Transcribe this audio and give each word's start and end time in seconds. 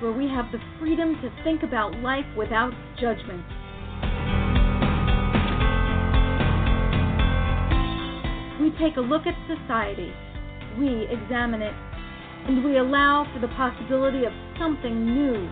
Where 0.00 0.12
we 0.12 0.28
have 0.28 0.52
the 0.52 0.58
freedom 0.78 1.14
to 1.22 1.30
think 1.44 1.62
about 1.62 1.94
life 1.96 2.26
without 2.36 2.72
judgment. 3.00 3.44
We 8.60 8.70
take 8.78 8.96
a 8.96 9.00
look 9.00 9.22
at 9.26 9.34
society, 9.48 10.12
we 10.78 11.08
examine 11.10 11.62
it, 11.62 11.74
and 12.46 12.64
we 12.64 12.78
allow 12.78 13.26
for 13.32 13.40
the 13.40 13.52
possibility 13.54 14.24
of 14.24 14.32
something 14.58 15.04
new, 15.04 15.48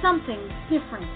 something 0.00 0.48
different. 0.70 1.06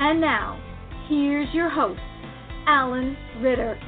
And 0.00 0.20
now, 0.20 0.60
here's 1.08 1.52
your 1.54 1.70
host, 1.70 2.00
Alan 2.66 3.16
Ritter. 3.40 3.78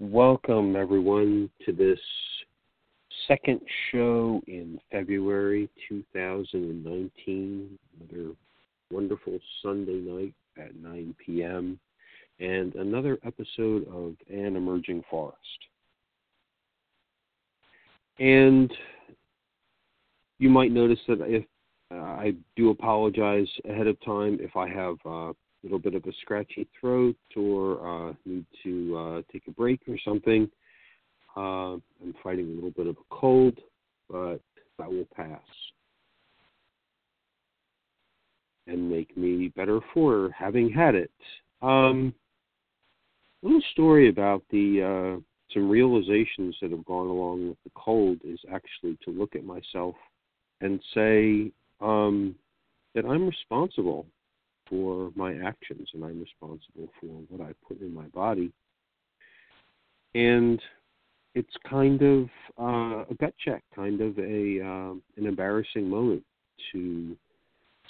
Welcome, 0.00 0.76
everyone, 0.76 1.50
to 1.66 1.72
this 1.72 1.98
second 3.26 3.60
show 3.90 4.40
in 4.46 4.78
February 4.92 5.68
2019. 5.88 7.76
Another 7.98 8.30
wonderful 8.92 9.40
Sunday 9.60 9.94
night 9.94 10.34
at 10.56 10.76
9 10.76 11.16
p.m. 11.26 11.80
and 12.38 12.76
another 12.76 13.18
episode 13.26 13.88
of 13.88 14.14
An 14.32 14.54
Emerging 14.54 15.02
Forest. 15.10 15.36
And 18.20 18.72
you 20.38 20.48
might 20.48 20.70
notice 20.70 21.00
that 21.08 21.22
if 21.22 21.44
uh, 21.92 21.96
I 21.96 22.34
do 22.54 22.70
apologize 22.70 23.48
ahead 23.68 23.88
of 23.88 24.00
time 24.04 24.38
if 24.40 24.54
I 24.54 24.68
have 24.68 24.94
uh, 25.04 25.32
little 25.62 25.78
bit 25.78 25.94
of 25.94 26.04
a 26.04 26.12
scratchy 26.20 26.68
throat 26.80 27.16
or 27.36 28.10
uh, 28.10 28.12
need 28.24 28.46
to 28.62 28.96
uh, 28.96 29.22
take 29.32 29.42
a 29.48 29.50
break 29.50 29.80
or 29.88 29.96
something. 30.04 30.48
Uh, 31.36 31.74
I'm 32.02 32.14
fighting 32.22 32.46
a 32.46 32.54
little 32.54 32.70
bit 32.70 32.86
of 32.86 32.96
a 32.96 33.14
cold, 33.14 33.58
but 34.10 34.40
that 34.78 34.90
will 34.90 35.06
pass 35.14 35.40
and 38.66 38.90
make 38.90 39.16
me 39.16 39.48
better 39.56 39.80
for 39.94 40.30
having 40.36 40.70
had 40.70 40.94
it. 40.94 41.10
Um, 41.62 42.14
a 43.42 43.46
little 43.46 43.62
story 43.72 44.08
about 44.08 44.42
the 44.50 45.16
uh, 45.16 45.20
some 45.54 45.68
realizations 45.68 46.56
that 46.60 46.70
have 46.70 46.84
gone 46.84 47.06
along 47.06 47.48
with 47.48 47.58
the 47.64 47.70
cold 47.74 48.18
is 48.24 48.38
actually 48.52 48.98
to 49.04 49.10
look 49.10 49.34
at 49.34 49.44
myself 49.44 49.94
and 50.60 50.80
say 50.94 51.50
um, 51.80 52.34
that 52.94 53.04
I'm 53.04 53.26
responsible 53.26 54.06
for 54.68 55.10
my 55.14 55.34
actions 55.34 55.88
and 55.94 56.04
I'm 56.04 56.20
responsible 56.20 56.88
for 57.00 57.06
what 57.28 57.40
I 57.40 57.52
put 57.66 57.80
in 57.80 57.94
my 57.94 58.06
body. 58.08 58.52
And 60.14 60.60
it's 61.34 61.54
kind 61.68 62.02
of 62.02 62.28
uh, 62.58 63.04
a 63.10 63.14
gut 63.20 63.34
check, 63.44 63.62
kind 63.74 64.00
of 64.00 64.18
a 64.18 64.60
um, 64.60 65.02
an 65.16 65.26
embarrassing 65.26 65.88
moment 65.88 66.24
to 66.72 67.16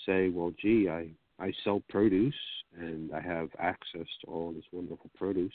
say, 0.05 0.29
well, 0.31 0.53
gee, 0.61 0.89
I 0.89 1.09
I 1.39 1.53
sell 1.65 1.83
produce 1.89 2.35
and 2.79 3.13
I 3.15 3.21
have 3.21 3.49
access 3.59 4.07
to 4.23 4.27
all 4.31 4.53
this 4.53 4.65
wonderful 4.73 5.11
produce 5.17 5.53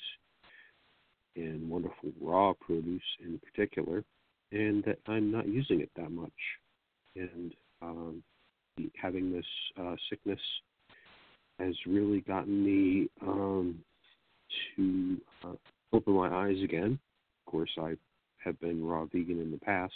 and 1.36 1.70
wonderful 1.70 2.12
raw 2.22 2.54
produce 2.60 3.02
in 3.24 3.40
particular, 3.40 4.04
and 4.52 4.84
that 4.86 5.00
I'm 5.08 5.32
not 5.32 5.48
using 5.48 5.82
it 5.82 5.90
that 5.96 6.12
much. 6.12 6.32
And 7.16 7.54
um, 7.82 8.24
having 8.96 9.32
this 9.32 9.46
uh, 9.80 9.96
sickness 10.10 10.40
has 11.60 11.76
really 11.86 12.22
gotten 12.22 12.64
me 12.64 13.10
um, 13.22 13.80
to 14.76 15.18
uh, 15.44 15.54
open 15.92 16.14
my 16.14 16.30
eyes 16.30 16.62
again. 16.64 17.00
Of 17.46 17.52
course, 17.52 17.72
I 17.80 17.96
have 18.44 18.60
been 18.60 18.84
raw 18.84 19.06
vegan 19.06 19.40
in 19.40 19.52
the 19.52 19.58
past 19.58 19.94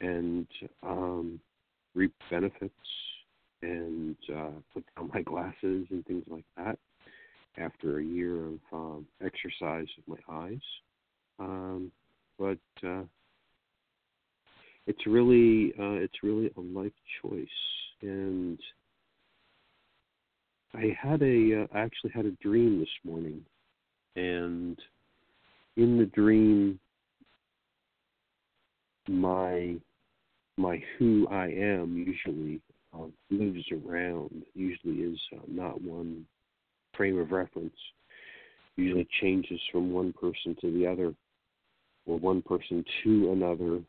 and 0.00 0.46
um, 0.82 1.40
reap 1.94 2.12
benefits 2.30 2.74
and 3.62 4.16
uh, 4.34 4.50
put 4.74 4.84
down 4.96 5.10
my 5.14 5.22
glasses 5.22 5.86
and 5.90 6.04
things 6.06 6.24
like 6.28 6.44
that 6.56 6.78
after 7.58 7.98
a 7.98 8.04
year 8.04 8.46
of 8.46 8.58
um, 8.72 9.06
exercise 9.24 9.86
of 9.98 10.06
my 10.06 10.34
eyes. 10.34 10.60
Um, 11.38 11.90
but 12.38 12.58
uh, 12.86 13.02
it's 14.86 15.06
really 15.06 15.72
uh, 15.78 15.98
it's 16.02 16.22
really 16.22 16.50
a 16.56 16.60
life 16.60 16.92
choice, 17.22 17.46
and 18.02 18.58
I 20.74 20.96
had 21.00 21.22
a 21.22 21.62
uh, 21.62 21.66
I 21.72 21.80
actually 21.80 22.10
had 22.14 22.26
a 22.26 22.32
dream 22.42 22.80
this 22.80 22.88
morning, 23.04 23.44
and 24.16 24.78
in 25.76 25.98
the 25.98 26.06
dream, 26.06 26.78
my 29.08 29.76
my 30.56 30.82
who 30.98 31.26
I 31.30 31.46
am 31.46 31.96
usually 31.96 32.60
uh, 32.94 33.06
moves 33.30 33.64
around. 33.72 34.42
Usually 34.54 34.96
is 34.96 35.18
uh, 35.34 35.42
not 35.48 35.80
one 35.80 36.26
frame 36.96 37.18
of 37.18 37.30
reference. 37.30 37.76
Usually 38.76 39.08
changes 39.20 39.60
from 39.72 39.92
one 39.92 40.12
person 40.12 40.56
to 40.60 40.72
the 40.72 40.86
other, 40.86 41.14
or 42.06 42.18
one 42.18 42.42
person 42.42 42.84
to 43.04 43.32
another. 43.32 43.80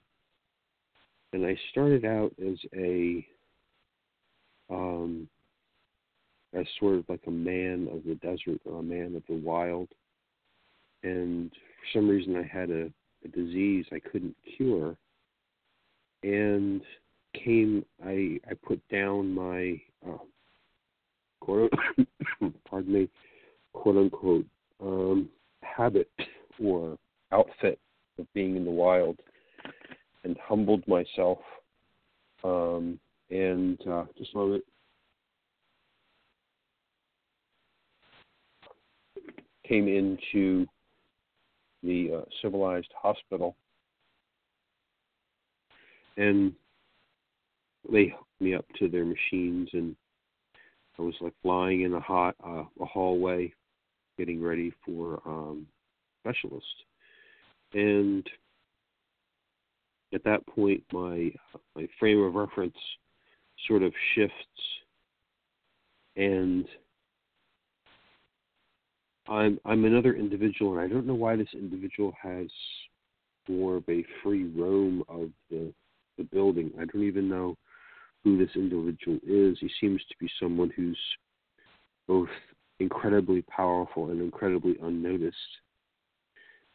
And 1.34 1.46
I 1.46 1.58
started 1.72 2.06
out 2.06 2.34
as 2.42 2.58
a 2.74 3.26
um, 4.70 5.28
as 6.54 6.66
sort 6.80 6.96
of 6.96 7.06
like 7.10 7.22
a 7.28 7.32
man 7.32 7.88
of 7.92 8.04
the 8.06 8.16
desert 8.16 8.62
or 8.66 8.80
a 8.80 8.84
man 8.84 9.16
of 9.16 9.24
the 9.28 9.36
wild. 9.36 9.88
And 11.04 11.52
for 11.52 12.00
some 12.00 12.10
reason, 12.10 12.36
I 12.36 12.44
had 12.44 12.70
a, 12.70 12.92
a 13.24 13.28
disease 13.28 13.86
I 13.92 14.00
couldn't 14.00 14.36
cure, 14.56 14.96
and 16.24 16.82
came 17.44 17.86
I 18.04 18.40
I 18.50 18.54
put 18.66 18.82
down 18.90 19.34
my 19.34 19.80
uh, 20.08 20.18
quote 21.40 21.72
pardon 22.70 22.94
me 22.94 23.10
quote 23.74 23.98
unquote 23.98 24.46
um, 24.82 25.30
habit 25.62 26.10
or 26.64 26.98
outfit 27.32 27.80
of 28.18 28.26
being 28.34 28.56
in 28.56 28.66
the 28.66 28.72
wild 28.72 29.18
and 30.24 30.38
humbled 30.44 30.84
myself 30.88 31.40
um, 32.44 33.00
and 33.30 33.80
uh, 33.88 34.06
just 34.18 34.34
a 34.34 34.38
moment 34.38 34.64
came 39.68 39.88
into 39.88 40.66
the 41.84 42.12
uh, 42.18 42.26
civilized 42.42 42.92
hospital. 43.00 43.56
And 46.18 46.54
they 47.92 48.08
hooked 48.08 48.42
me 48.42 48.56
up 48.56 48.66
to 48.80 48.90
their 48.90 49.06
machines 49.06 49.70
and 49.74 49.96
I 51.00 51.04
was 51.04 51.14
like 51.22 51.34
lying 51.44 51.82
in 51.82 51.94
a 51.94 52.00
hot 52.00 52.36
uh, 52.44 52.64
a 52.82 52.86
hallway 52.86 53.54
getting 54.18 54.42
ready 54.42 54.74
for 54.84 55.22
um 55.28 55.68
specialist 56.24 56.66
and 57.74 58.28
at 60.14 60.24
that 60.24 60.46
point, 60.48 60.84
my 60.92 61.32
my 61.76 61.88
frame 62.00 62.22
of 62.24 62.36
reference 62.36 62.78
sort 63.68 63.84
of 63.84 63.94
shifts, 64.16 64.36
and 66.16 66.66
I'm 69.30 69.60
I'm 69.66 69.86
another 69.86 70.16
individual, 70.16 70.78
and 70.78 70.82
I 70.82 70.88
don't 70.88 71.06
know 71.06 71.16
why 71.16 71.36
this 71.36 71.48
individual 71.54 72.14
has 72.22 72.48
more 73.50 73.78
of 73.78 73.84
a 73.90 74.04
free 74.24 74.46
roam 74.46 75.04
of 75.10 75.30
the 75.50 75.74
the 76.18 76.24
building. 76.24 76.72
I 76.80 76.86
don't 76.86 77.04
even 77.04 77.30
know 77.30 77.56
who 78.24 78.38
this 78.38 78.56
individual 78.56 79.20
is. 79.28 79.58
He 79.60 79.70
seems 79.80 80.02
to 80.10 80.16
be 80.20 80.30
someone 80.40 80.72
who's 80.76 81.00
both 82.08 82.30
incredibly 82.80 83.42
powerful 83.44 84.10
and 84.10 84.22
incredibly 84.22 84.78
unnoticed. 84.82 85.36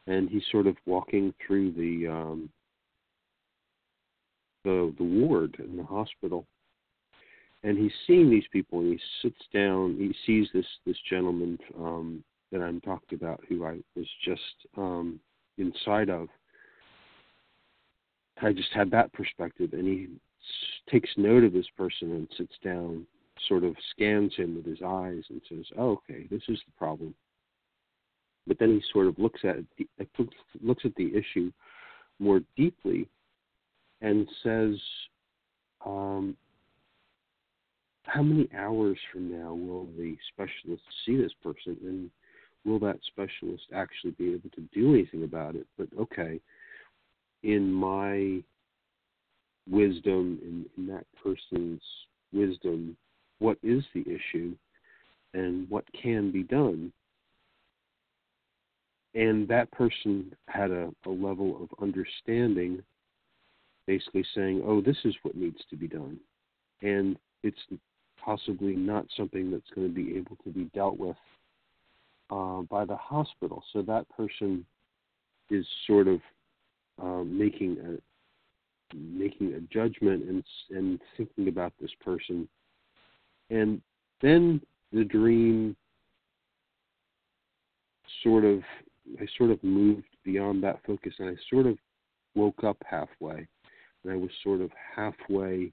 And 0.07 0.29
he's 0.29 0.43
sort 0.51 0.67
of 0.67 0.77
walking 0.87 1.33
through 1.47 1.73
the 1.73 2.09
um, 2.09 2.51
the 4.65 4.95
the 4.99 5.05
ward 5.05 5.57
in 5.59 5.77
the 5.77 5.85
hospital, 5.85 6.45
and 7.63 7.79
he's 7.79 7.93
seeing 8.07 8.31
these 8.31 8.47
people. 8.53 8.81
And 8.81 8.93
he 8.93 9.01
sits 9.23 9.43
down. 9.55 9.97
He 9.97 10.15
sees 10.27 10.49
this 10.53 10.67
this 10.85 10.99
gentleman 11.09 11.59
um, 11.79 12.25
that 12.53 12.63
I'm 12.63 12.81
talking 12.81 13.19
about, 13.19 13.41
who 13.49 13.65
I 13.65 13.79
was 13.97 14.07
just 14.25 14.41
um, 14.77 15.19
inside 15.59 16.11
of. 16.11 16.29
I 18.41 18.53
just 18.53 18.73
had 18.73 18.91
that 18.91 19.13
perspective, 19.13 19.73
and 19.73 19.87
he 19.87 20.09
takes 20.91 21.11
note 21.17 21.45
of 21.45 21.53
this 21.53 21.69
person 21.77 22.13
and 22.13 22.29
sits 22.37 22.55
down 22.63 23.07
sort 23.49 23.65
of 23.65 23.75
scans 23.91 24.35
him 24.37 24.55
with 24.55 24.67
his 24.67 24.83
eyes 24.85 25.23
and 25.31 25.41
says, 25.49 25.65
oh, 25.79 25.93
"Okay, 25.93 26.27
this 26.31 26.43
is 26.49 26.61
the 26.67 26.73
problem." 26.77 27.15
But 28.47 28.59
then 28.59 28.71
he 28.71 28.83
sort 28.93 29.07
of 29.07 29.19
looks 29.19 29.41
at 29.45 29.57
it, 29.79 30.09
looks 30.61 30.85
at 30.85 30.95
the 30.97 31.15
issue 31.15 31.53
more 32.19 32.41
deeply 32.57 33.09
and 34.01 34.29
says, 34.43 34.81
um, 35.87 36.37
"How 38.05 38.23
many 38.23 38.49
hours 38.55 38.99
from 39.13 39.31
now 39.31 39.55
will 39.55 39.87
the 39.97 40.17
specialist 40.33 40.83
see 41.07 41.17
this 41.17 41.33
person, 41.43 41.77
and 41.83 42.11
will 42.65 42.79
that 42.81 42.99
specialist 43.07 43.65
actually 43.75 44.13
be 44.13 44.33
able 44.33 44.51
to 44.51 44.63
do 44.73 44.95
anything 44.95 45.25
about 45.25 45.57
it?" 45.57 45.67
But 45.79 45.89
okay, 45.99 46.41
in 47.43 47.73
my 47.73 48.43
wisdom, 49.71 50.39
in, 50.43 50.67
in 50.77 50.87
that 50.93 51.07
person's 51.23 51.83
wisdom, 52.33 52.97
what 53.39 53.59
is 53.63 53.83
the 53.95 54.03
issue 54.03 54.55
and 55.35 55.69
what 55.71 55.85
can 56.01 56.31
be 56.31 56.43
done. 56.43 56.93
And 59.15 59.47
that 59.49 59.71
person 59.73 60.35
had 60.49 60.71
a, 60.71 60.91
a 61.07 61.11
level 61.11 61.63
of 61.63 61.69
understanding, 61.83 62.83
basically 63.87 64.25
saying, 64.35 64.63
oh, 64.65 64.81
this 64.81 64.97
is 65.05 65.15
what 65.23 65.37
needs 65.37 65.61
to 65.71 65.77
be 65.77 65.87
done. 65.87 66.19
And 66.83 67.19
it's 67.43 67.61
possibly 68.23 68.75
not 68.75 69.07
something 69.17 69.51
that's 69.51 69.69
going 69.75 69.89
to 69.89 69.95
be 69.95 70.17
able 70.17 70.37
to 70.45 70.51
be 70.51 70.65
dealt 70.75 70.99
with 70.99 71.17
uh, 72.33 72.63
by 72.63 72.85
the 72.85 72.97
hospital. 72.97 73.63
So 73.73 73.83
that 73.83 74.07
person 74.17 74.65
is 75.51 75.67
sort 75.87 76.09
of 76.09 76.21
um, 77.01 77.39
making 77.39 77.77
a 77.85 77.99
making 78.95 79.55
a 79.55 79.61
judgment 79.73 80.29
and 80.29 80.45
and 80.71 81.01
thinking 81.17 81.49
about 81.49 81.73
this 81.81 81.91
person 82.05 82.47
and 83.49 83.81
then 84.21 84.61
the 84.93 85.05
dream 85.05 85.75
sort 88.23 88.45
of 88.45 88.61
I 89.19 89.27
sort 89.39 89.51
of 89.51 89.63
moved 89.65 90.05
beyond 90.25 90.63
that 90.65 90.81
focus 90.87 91.15
and 91.19 91.31
I 91.31 91.41
sort 91.51 91.67
of 91.67 91.79
woke 92.35 92.65
up 92.65 92.77
halfway 92.85 93.47
and 94.05 94.13
I 94.13 94.17
was 94.17 94.31
sort 94.43 94.61
of 94.61 94.71
halfway 94.95 95.73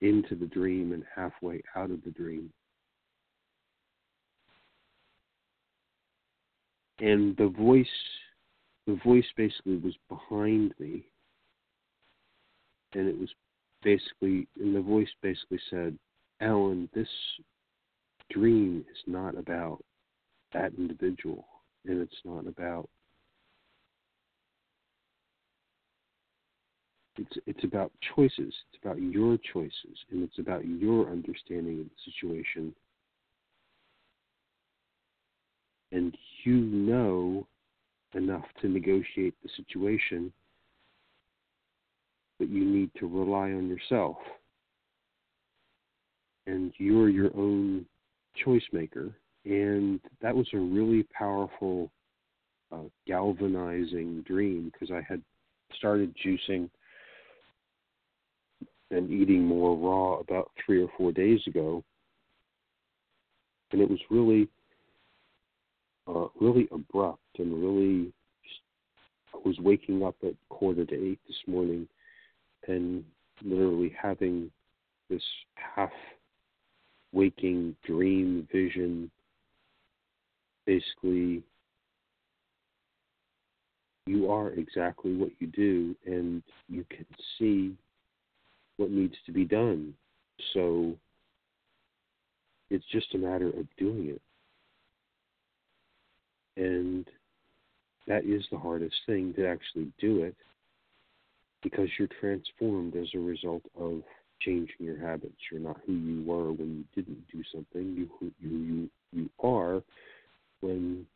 into 0.00 0.34
the 0.34 0.46
dream 0.46 0.92
and 0.92 1.04
halfway 1.14 1.62
out 1.74 1.90
of 1.90 2.02
the 2.04 2.10
dream. 2.10 2.50
And 7.00 7.36
the 7.36 7.48
voice 7.48 7.86
the 8.86 8.98
voice 9.04 9.26
basically 9.36 9.78
was 9.78 9.94
behind 10.08 10.72
me 10.78 11.04
and 12.94 13.08
it 13.08 13.18
was 13.18 13.28
basically 13.82 14.48
and 14.58 14.74
the 14.74 14.80
voice 14.80 15.08
basically 15.22 15.60
said 15.70 15.98
Alan, 16.40 16.88
this 16.94 17.08
dream 18.30 18.84
is 18.90 18.98
not 19.06 19.36
about 19.36 19.82
that 20.52 20.72
individual, 20.76 21.46
and 21.86 22.00
it's 22.00 22.20
not 22.24 22.46
about 22.46 22.88
it's 27.16 27.38
it's 27.46 27.64
about 27.64 27.92
choices. 28.14 28.54
It's 28.72 28.82
about 28.82 29.00
your 29.00 29.38
choices, 29.52 29.98
and 30.10 30.22
it's 30.22 30.38
about 30.38 30.66
your 30.66 31.10
understanding 31.10 31.80
of 31.80 31.86
the 31.86 32.12
situation. 32.12 32.74
And 35.92 36.16
you 36.46 36.56
know 36.56 37.46
enough 38.14 38.44
to 38.62 38.68
negotiate 38.68 39.34
the 39.42 39.50
situation, 39.56 40.32
but 42.38 42.48
you 42.48 42.64
need 42.64 42.90
to 42.98 43.06
rely 43.06 43.50
on 43.50 43.68
yourself 43.68 44.16
and 46.46 46.72
you're 46.78 47.08
your 47.08 47.30
own 47.36 47.84
choice 48.44 48.62
maker. 48.72 49.12
And 49.44 50.00
that 50.22 50.34
was 50.34 50.46
a 50.52 50.58
really 50.58 51.04
powerful, 51.16 51.90
uh, 52.72 52.88
galvanizing 53.06 54.22
dream 54.22 54.72
because 54.72 54.90
I 54.90 55.00
had 55.08 55.22
started 55.76 56.14
juicing 56.24 56.68
and 58.90 59.10
eating 59.10 59.42
more 59.42 59.76
raw 59.76 60.18
about 60.18 60.50
three 60.64 60.82
or 60.82 60.88
four 60.96 61.12
days 61.12 61.40
ago, 61.46 61.82
and 63.72 63.80
it 63.80 63.90
was 63.90 63.98
really, 64.10 64.48
uh, 66.08 66.26
really 66.40 66.68
abrupt 66.72 67.38
and 67.38 67.62
really. 67.62 68.12
I 69.34 69.38
was 69.48 69.58
waking 69.58 70.02
up 70.02 70.16
at 70.22 70.32
quarter 70.48 70.86
to 70.86 70.94
eight 70.94 71.20
this 71.28 71.36
morning, 71.46 71.86
and 72.66 73.04
literally 73.42 73.94
having 74.00 74.50
this 75.10 75.22
half 75.54 75.90
waking 77.12 77.76
dream 77.84 78.46
vision 78.52 79.10
basically 80.66 81.42
you 84.06 84.30
are 84.30 84.50
exactly 84.50 85.14
what 85.16 85.30
you 85.38 85.46
do 85.48 85.94
and 86.04 86.42
you 86.68 86.84
can 86.90 87.06
see 87.38 87.74
what 88.76 88.90
needs 88.90 89.14
to 89.24 89.32
be 89.32 89.44
done 89.44 89.94
so 90.52 90.94
it's 92.70 92.84
just 92.90 93.14
a 93.14 93.18
matter 93.18 93.48
of 93.48 93.66
doing 93.78 94.08
it 94.08 94.20
and 96.56 97.06
that 98.06 98.24
is 98.24 98.44
the 98.50 98.58
hardest 98.58 98.96
thing 99.06 99.34
to 99.34 99.46
actually 99.46 99.92
do 99.98 100.22
it 100.22 100.34
because 101.62 101.88
you're 101.98 102.08
transformed 102.20 102.94
as 102.96 103.08
a 103.14 103.18
result 103.18 103.62
of 103.78 104.02
changing 104.40 104.76
your 104.78 104.98
habits. 104.98 105.34
You're 105.50 105.60
not 105.60 105.80
who 105.86 105.92
you 105.92 106.24
were 106.24 106.52
when 106.52 106.84
you 106.94 107.02
didn't 107.02 107.24
do 107.32 107.42
something. 107.52 107.94
You 107.96 108.32
you 108.40 108.58
you, 108.58 108.90
you 109.12 109.30
are 109.42 109.82
when 110.60 111.06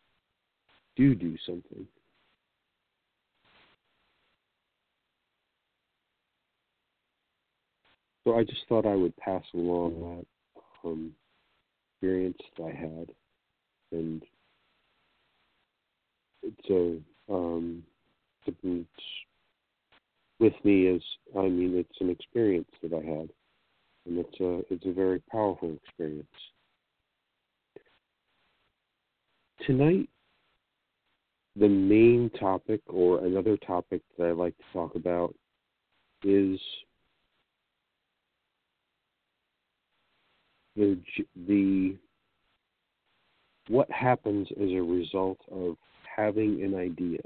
you 0.97 1.15
do 1.15 1.37
something. 1.47 1.87
So 8.25 8.37
I 8.37 8.45
just 8.45 8.61
thought 8.69 8.87
I 8.87 8.95
would 8.95 9.17
pass 9.17 9.45
along 9.55 10.25
that 10.55 10.63
um, 10.85 11.13
experience 11.95 12.39
that 12.57 12.65
I 12.65 12.71
had, 12.71 13.11
and 13.93 14.23
it's 16.43 16.71
a 16.71 17.33
um, 17.33 17.83
something 18.45 18.87
with 20.39 20.55
me 20.65 20.87
is 20.87 21.03
I 21.39 21.43
mean 21.43 21.77
it's 21.77 22.01
an 22.01 22.11
experience 22.11 22.69
that 22.83 22.93
I 22.93 23.05
had, 23.05 23.31
and 24.07 24.19
it's 24.19 24.41
a 24.41 24.63
it's 24.73 24.87
a 24.87 24.93
very 24.93 25.21
powerful 25.31 25.77
experience. 25.85 26.27
Tonight, 29.67 30.09
the 31.57 31.69
main 31.69 32.31
topic 32.39 32.81
or 32.87 33.25
another 33.25 33.57
topic 33.59 34.01
that 34.19 34.29
I 34.29 34.31
like 34.33 34.57
to 34.57 34.65
talk 34.73 34.95
about 34.95 35.35
is 36.25 36.59
the 40.77 40.99
the 41.47 41.97
what 43.69 43.91
happens 43.91 44.49
as 44.61 44.71
a 44.71 44.81
result 44.81 45.39
of 45.53 45.77
having 46.21 46.63
an 46.63 46.75
idea, 46.75 47.21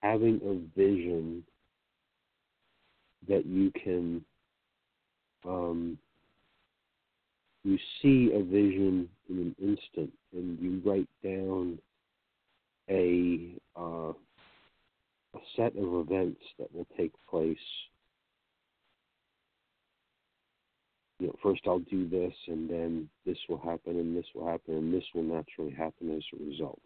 having 0.00 0.40
a 0.44 0.78
vision 0.78 1.44
that 3.28 3.46
you 3.46 3.70
can 3.82 4.24
um, 5.46 5.98
you 7.64 7.78
see 8.00 8.32
a 8.34 8.42
vision 8.42 9.08
in 9.28 9.38
an 9.38 9.56
instant 9.60 10.12
and 10.32 10.58
you 10.60 10.82
write 10.84 11.08
down 11.22 11.78
a 12.90 13.54
uh, 13.76 14.12
set 15.56 15.76
of 15.76 16.06
events 16.08 16.40
that 16.58 16.74
will 16.74 16.86
take 16.96 17.12
place. 17.30 17.56
You 21.20 21.28
know, 21.28 21.36
first 21.40 21.60
I'll 21.66 21.78
do 21.78 22.08
this, 22.08 22.34
and 22.48 22.68
then 22.68 23.08
this 23.24 23.38
will 23.48 23.58
happen, 23.58 24.00
and 24.00 24.16
this 24.16 24.26
will 24.34 24.48
happen, 24.48 24.74
and 24.74 24.92
this 24.92 25.04
will 25.14 25.22
naturally 25.22 25.70
happen 25.70 26.16
as 26.16 26.22
a 26.34 26.44
result. 26.44 26.80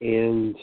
And 0.00 0.56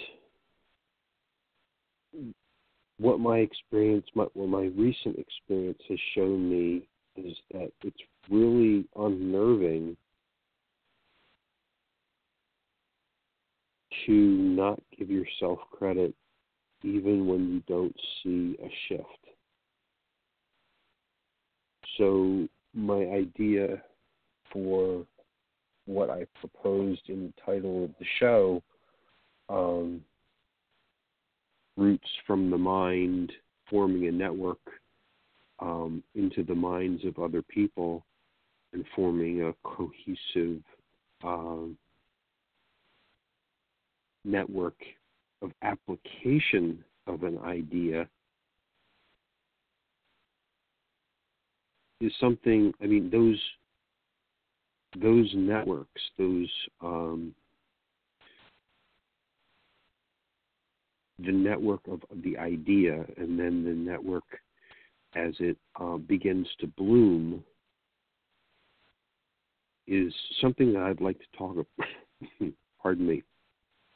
what 3.00 3.20
my 3.20 3.40
experience, 3.40 4.06
my, 4.16 4.26
what 4.34 4.50
my 4.50 4.72
recent 4.78 5.18
experience 5.18 5.82
has 5.90 6.00
shown 6.16 6.50
me 6.50 6.88
is 7.16 7.36
that 7.52 7.72
it's 7.84 7.98
really 8.30 8.86
unnerving 8.96 9.98
to 14.06 14.12
not 14.12 14.80
give 14.98 15.10
yourself 15.10 15.60
credit 15.72 16.14
even 16.84 17.28
when 17.28 17.54
you 17.54 17.64
don't 17.68 17.96
see 18.22 18.58
a 18.62 18.70
shift. 18.88 19.08
So, 21.98 22.48
my 22.74 23.06
idea 23.06 23.82
for 24.52 25.06
what 25.86 26.10
I 26.10 26.26
proposed 26.40 27.02
in 27.08 27.28
the 27.28 27.34
title 27.46 27.86
of 27.86 27.92
the 28.00 28.06
show, 28.20 28.64
um, 29.50 30.02
Roots 31.78 32.10
from 32.28 32.50
the 32.50 32.58
Mind, 32.58 33.32
forming 33.70 34.08
a 34.08 34.12
network 34.12 34.60
um, 35.60 36.04
into 36.16 36.44
the 36.44 36.56
minds 36.56 37.04
of 37.06 37.20
other 37.20 37.42
people 37.42 38.06
and 38.74 38.86
forming 38.96 39.44
a 39.44 39.54
cohesive 39.64 40.62
um, 41.24 41.78
network 44.26 44.76
of 45.42 45.52
application 45.62 46.84
of 47.08 47.24
an 47.24 47.38
idea 47.40 48.08
is 52.00 52.12
something 52.20 52.74
i 52.82 52.86
mean 52.86 53.10
those 53.10 53.40
those 55.02 55.30
networks 55.36 56.02
those 56.18 56.50
um, 56.82 57.34
the 61.26 61.32
network 61.32 61.82
of 61.88 62.02
the 62.24 62.38
idea 62.38 63.06
and 63.18 63.40
then 63.40 63.64
the 63.64 63.72
network 63.72 64.24
as 65.16 65.34
it 65.40 65.58
uh, 65.80 65.98
begins 65.98 66.48
to 66.60 66.68
bloom 66.68 67.44
is 69.88 70.14
something 70.42 70.74
that 70.74 70.84
I'd 70.84 71.02
like 71.02 71.20
to 71.20 71.38
talk 71.38 71.52
about. 71.52 72.54
pardon 72.82 73.08
me, 73.08 73.24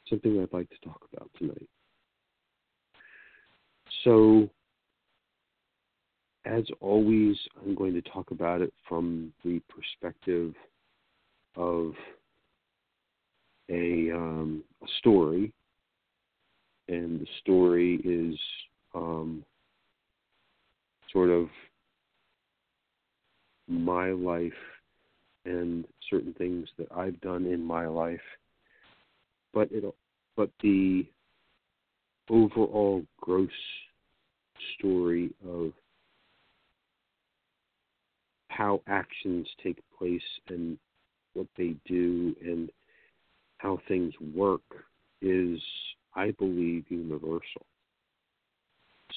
something 0.08 0.40
I'd 0.40 0.56
like 0.56 0.68
to 0.70 0.88
talk 0.88 1.06
about 1.12 1.30
tonight. 1.38 1.68
So, 4.04 4.48
as 6.44 6.64
always, 6.80 7.36
I'm 7.60 7.74
going 7.74 7.94
to 7.94 8.02
talk 8.02 8.30
about 8.30 8.60
it 8.60 8.72
from 8.88 9.32
the 9.44 9.60
perspective 9.68 10.54
of 11.56 11.92
a, 13.70 14.10
um, 14.14 14.62
a 14.82 14.86
story, 14.98 15.52
and 16.88 17.20
the 17.20 17.26
story 17.40 17.96
is 18.04 18.38
um, 18.94 19.44
sort 21.12 21.30
of 21.30 21.48
my 23.68 24.10
life 24.10 24.52
and 25.44 25.84
certain 26.10 26.34
things 26.34 26.68
that 26.78 26.88
I've 26.94 27.20
done 27.20 27.46
in 27.46 27.62
my 27.64 27.86
life, 27.86 28.20
but 29.52 29.68
it 29.70 29.84
but 30.36 30.50
the 30.62 31.04
overall 32.30 33.02
gross 33.20 33.48
story 34.78 35.30
of 35.46 35.72
how 38.48 38.82
actions 38.86 39.46
take 39.62 39.78
place 39.98 40.20
and 40.48 40.78
what 41.34 41.46
they 41.56 41.74
do 41.86 42.34
and 42.44 42.70
how 43.58 43.78
things 43.88 44.12
work 44.34 44.62
is, 45.22 45.60
I 46.18 46.32
believe, 46.32 46.84
universal. 46.88 47.64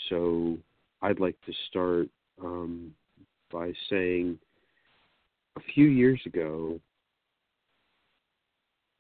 So 0.08 0.56
I'd 1.02 1.20
like 1.20 1.36
to 1.48 1.54
start 1.68 2.08
um, 2.40 2.94
by 3.52 3.74
saying 3.90 4.38
a 5.58 5.62
few 5.74 5.88
years 5.88 6.22
ago, 6.28 6.80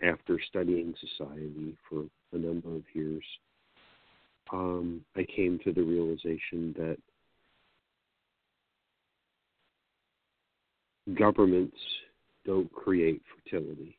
after 0.01 0.39
studying 0.49 0.95
society 0.99 1.77
for 1.87 2.05
a 2.33 2.37
number 2.37 2.75
of 2.75 2.81
years, 2.93 3.23
um, 4.51 5.05
I 5.15 5.23
came 5.35 5.59
to 5.63 5.71
the 5.71 5.83
realization 5.83 6.73
that 6.79 6.97
governments 11.13 11.77
don't 12.47 12.71
create 12.73 13.21
fertility. 13.43 13.95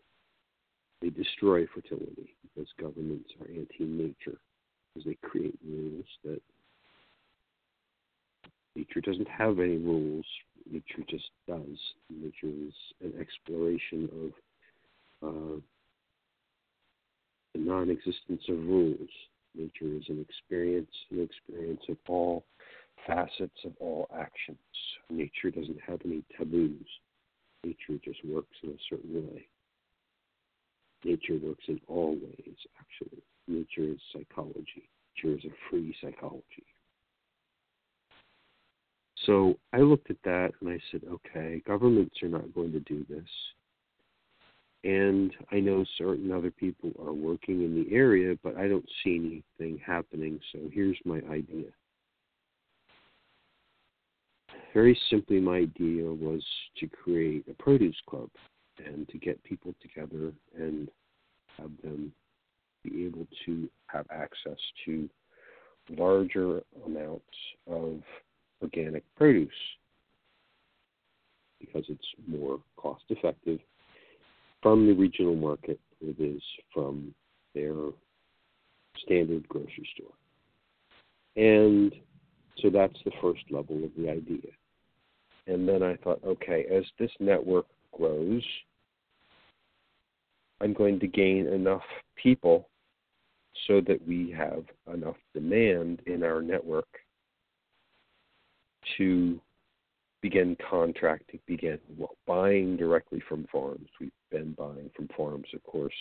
They 1.02 1.10
destroy 1.10 1.66
fertility 1.66 2.34
because 2.42 2.68
governments 2.80 3.30
are 3.40 3.48
anti 3.48 3.84
nature, 3.84 4.38
because 4.94 5.04
they 5.04 5.18
create 5.28 5.58
rules 5.66 6.06
that 6.24 6.40
Nature 8.74 9.00
doesn't 9.00 9.28
have 9.28 9.58
any 9.58 9.76
rules. 9.76 10.24
Nature 10.70 11.04
just 11.08 11.30
does. 11.46 11.78
Nature 12.10 12.54
is 12.66 12.72
an 13.02 13.12
exploration 13.20 14.32
of 15.22 15.28
uh, 15.28 15.60
the 17.54 17.60
non-existence 17.60 18.42
of 18.48 18.56
rules. 18.58 19.10
Nature 19.54 19.94
is 19.94 20.04
an 20.08 20.24
experience, 20.26 20.90
an 21.10 21.22
experience 21.22 21.82
of 21.88 21.98
all 22.08 22.44
facets 23.06 23.58
of 23.64 23.72
all 23.78 24.08
actions. 24.18 24.58
Nature 25.10 25.50
doesn't 25.50 25.80
have 25.86 26.00
any 26.04 26.22
taboos. 26.38 26.86
Nature 27.64 28.00
just 28.02 28.24
works 28.24 28.56
in 28.62 28.70
a 28.70 28.78
certain 28.88 29.26
way. 29.26 29.46
Nature 31.04 31.38
works 31.42 31.64
in 31.68 31.80
all 31.88 32.12
ways, 32.12 32.56
actually. 32.78 33.22
Nature 33.48 33.92
is 33.92 34.00
psychology. 34.12 34.88
Nature 35.16 35.36
is 35.36 35.44
a 35.44 35.54
free 35.68 35.94
psychology. 36.00 36.64
So 39.26 39.56
I 39.72 39.78
looked 39.78 40.10
at 40.10 40.22
that 40.24 40.52
and 40.60 40.70
I 40.70 40.78
said, 40.90 41.02
okay, 41.08 41.62
governments 41.66 42.16
are 42.22 42.28
not 42.28 42.54
going 42.54 42.72
to 42.72 42.80
do 42.80 43.04
this. 43.08 43.28
And 44.84 45.32
I 45.52 45.60
know 45.60 45.84
certain 45.96 46.32
other 46.32 46.50
people 46.50 46.90
are 47.00 47.12
working 47.12 47.62
in 47.62 47.84
the 47.84 47.94
area, 47.94 48.36
but 48.42 48.56
I 48.56 48.66
don't 48.66 48.88
see 49.04 49.44
anything 49.60 49.78
happening. 49.84 50.40
So 50.52 50.58
here's 50.72 50.98
my 51.04 51.20
idea. 51.30 51.66
Very 54.74 54.98
simply, 55.10 55.38
my 55.38 55.58
idea 55.58 56.04
was 56.04 56.42
to 56.78 56.88
create 56.88 57.44
a 57.48 57.62
produce 57.62 58.00
club 58.08 58.28
and 58.84 59.08
to 59.08 59.18
get 59.18 59.42
people 59.44 59.74
together 59.80 60.32
and 60.56 60.88
have 61.58 61.70
them 61.82 62.12
be 62.82 63.04
able 63.04 63.26
to 63.46 63.68
have 63.86 64.06
access 64.10 64.58
to 64.84 65.08
larger 65.90 66.62
amounts 66.86 67.24
of 67.66 68.00
organic 68.60 69.04
produce 69.16 69.50
because 71.60 71.84
it's 71.88 72.06
more 72.26 72.60
cost 72.76 73.04
effective 73.08 73.60
from 74.62 74.86
the 74.86 74.92
regional 74.92 75.36
market 75.36 75.78
it 76.00 76.16
is 76.18 76.42
from 76.72 77.14
their 77.54 77.74
standard 79.04 79.48
grocery 79.48 79.88
store. 79.94 80.12
And 81.36 81.94
so 82.58 82.70
that's 82.70 82.98
the 83.04 83.12
first 83.20 83.42
level 83.50 83.84
of 83.84 83.90
the 83.96 84.10
idea. 84.10 84.50
And 85.46 85.68
then 85.68 85.82
I 85.82 85.96
thought, 85.96 86.20
okay, 86.24 86.66
as 86.72 86.84
this 86.98 87.10
network 87.18 87.66
grows, 87.92 88.42
I'm 90.60 90.72
going 90.72 91.00
to 91.00 91.06
gain 91.06 91.46
enough 91.48 91.82
people 92.16 92.68
so 93.66 93.80
that 93.82 94.06
we 94.06 94.30
have 94.36 94.64
enough 94.92 95.16
demand 95.34 96.00
in 96.06 96.22
our 96.22 96.40
network 96.40 96.88
to 98.96 99.40
begin 100.20 100.56
contracting, 100.70 101.40
begin 101.46 101.78
well, 101.98 102.16
buying 102.26 102.76
directly 102.76 103.20
from 103.28 103.46
farms. 103.50 103.88
We've 104.00 104.10
been 104.30 104.52
buying 104.52 104.90
from 104.94 105.08
farms, 105.16 105.46
of 105.52 105.62
course, 105.64 105.92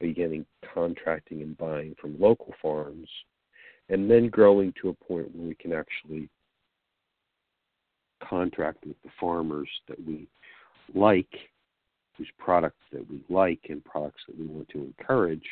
beginning 0.00 0.44
contracting 0.74 1.42
and 1.42 1.56
buying 1.56 1.94
from 2.00 2.20
local 2.20 2.54
farms, 2.60 3.08
and 3.88 4.10
then 4.10 4.28
growing 4.28 4.72
to 4.80 4.88
a 4.88 5.04
point 5.04 5.34
where 5.34 5.48
we 5.48 5.54
can 5.54 5.72
actually 5.72 6.28
contract 8.22 8.84
with 8.84 8.96
the 9.02 9.10
farmers 9.18 9.68
that 9.88 10.04
we 10.04 10.26
like, 10.94 11.32
whose 12.16 12.30
products 12.38 12.82
that 12.92 13.08
we 13.08 13.22
like, 13.28 13.60
and 13.68 13.84
products 13.84 14.22
that 14.28 14.38
we 14.38 14.46
want 14.46 14.68
to 14.70 14.78
encourage, 14.78 15.46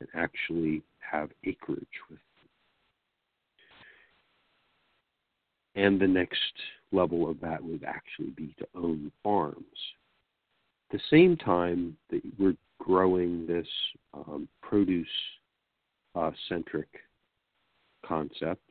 and 0.00 0.08
actually 0.14 0.82
have 0.98 1.30
acreage 1.44 1.86
with 2.10 2.18
And 5.76 6.00
the 6.00 6.06
next 6.06 6.38
level 6.92 7.28
of 7.28 7.40
that 7.40 7.62
would 7.62 7.84
actually 7.84 8.30
be 8.30 8.54
to 8.58 8.66
own 8.76 9.10
farms. 9.22 9.56
At 10.90 10.98
the 10.98 11.00
same 11.10 11.36
time 11.36 11.96
that 12.10 12.22
we're 12.38 12.56
growing 12.78 13.46
this 13.46 13.66
um, 14.12 14.48
produce 14.62 15.06
uh, 16.14 16.30
centric 16.48 16.88
concept. 18.06 18.62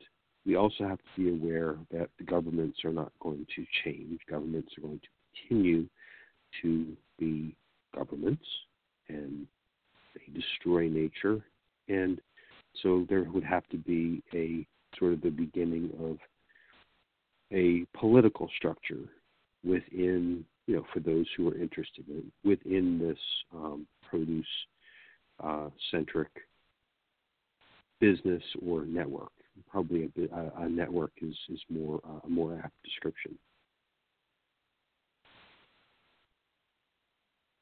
We 0.46 0.56
also 0.56 0.86
have 0.86 0.98
to 0.98 1.04
be 1.22 1.30
aware 1.30 1.76
that 1.90 2.08
the 2.18 2.24
governments 2.24 2.78
are 2.84 2.92
not 2.92 3.12
going 3.20 3.46
to 3.56 3.66
change. 3.84 4.20
Governments 4.30 4.72
are 4.78 4.82
going 4.82 5.00
to 5.00 5.08
continue 5.48 5.86
to 6.62 6.96
be 7.18 7.54
governments 7.94 8.44
and 9.08 9.46
they 10.14 10.32
destroy 10.32 10.88
nature. 10.88 11.42
And 11.88 12.20
so 12.82 13.06
there 13.08 13.24
would 13.24 13.44
have 13.44 13.66
to 13.68 13.76
be 13.76 14.22
a 14.34 14.66
sort 14.98 15.12
of 15.12 15.20
the 15.20 15.30
beginning 15.30 15.90
of 16.00 16.18
a 17.52 17.84
political 17.98 18.48
structure 18.56 19.08
within, 19.64 20.44
you 20.66 20.76
know, 20.76 20.84
for 20.92 21.00
those 21.00 21.26
who 21.36 21.48
are 21.48 21.58
interested 21.58 22.04
in 22.08 22.30
within 22.44 22.98
this 22.98 23.18
um, 23.54 23.86
produce 24.08 24.46
uh, 25.42 25.68
centric 25.90 26.28
business 28.00 28.42
or 28.66 28.84
network. 28.84 29.30
Probably 29.70 30.10
a, 30.32 30.62
a 30.62 30.68
network 30.68 31.12
is, 31.22 31.34
is 31.48 31.60
more 31.68 32.00
uh, 32.04 32.26
a 32.26 32.28
more 32.28 32.60
apt 32.62 32.74
description. 32.82 33.38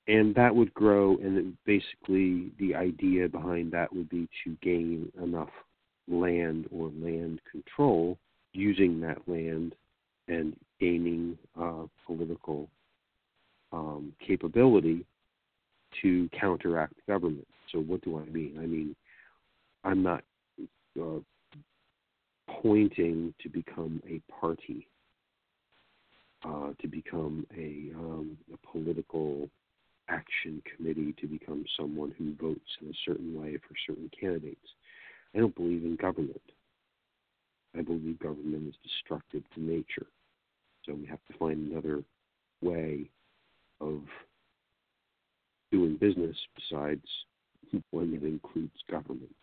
And 0.08 0.34
that 0.34 0.54
would 0.54 0.72
grow 0.74 1.16
and 1.18 1.56
basically 1.64 2.50
the 2.58 2.74
idea 2.74 3.28
behind 3.28 3.70
that 3.72 3.92
would 3.94 4.08
be 4.08 4.28
to 4.44 4.56
gain 4.62 5.10
enough 5.22 5.50
land 6.08 6.66
or 6.72 6.90
land 7.00 7.40
control 7.50 8.18
using 8.52 9.00
that 9.00 9.18
land 9.26 9.74
and 10.28 10.56
gaining 10.80 11.38
uh, 11.60 11.84
political 12.06 12.68
um, 13.72 14.12
capability 14.26 15.06
to 16.00 16.28
counteract 16.38 16.94
the 16.94 17.12
government. 17.12 17.46
So 17.70 17.78
what 17.78 18.02
do 18.02 18.18
I 18.18 18.24
mean? 18.30 18.56
I 18.58 18.66
mean 18.66 18.96
I'm 19.84 20.02
not 20.02 20.24
uh, 21.00 21.20
pointing 22.60 23.34
to 23.40 23.48
become 23.48 24.02
a 24.08 24.20
party, 24.32 24.88
uh, 26.44 26.70
to 26.80 26.88
become 26.88 27.46
a, 27.56 27.92
um, 27.96 28.36
a 28.52 28.66
political 28.66 29.48
action 30.12 30.62
committee 30.76 31.14
to 31.20 31.26
become 31.26 31.64
someone 31.78 32.14
who 32.18 32.34
votes 32.40 32.60
in 32.80 32.88
a 32.88 32.98
certain 33.06 33.40
way 33.40 33.56
for 33.56 33.74
certain 33.86 34.10
candidates. 34.18 34.68
I 35.34 35.38
don't 35.38 35.54
believe 35.54 35.84
in 35.84 35.96
government. 35.96 36.40
I 37.76 37.82
believe 37.82 38.18
government 38.18 38.68
is 38.68 38.74
destructive 38.82 39.42
to 39.54 39.60
nature. 39.60 40.06
So 40.84 40.94
we 40.94 41.06
have 41.06 41.24
to 41.30 41.38
find 41.38 41.70
another 41.70 42.02
way 42.60 43.08
of 43.80 44.00
doing 45.70 45.96
business 45.96 46.36
besides 46.54 47.06
one 47.90 48.12
that 48.12 48.26
includes 48.26 48.76
government. 48.90 49.34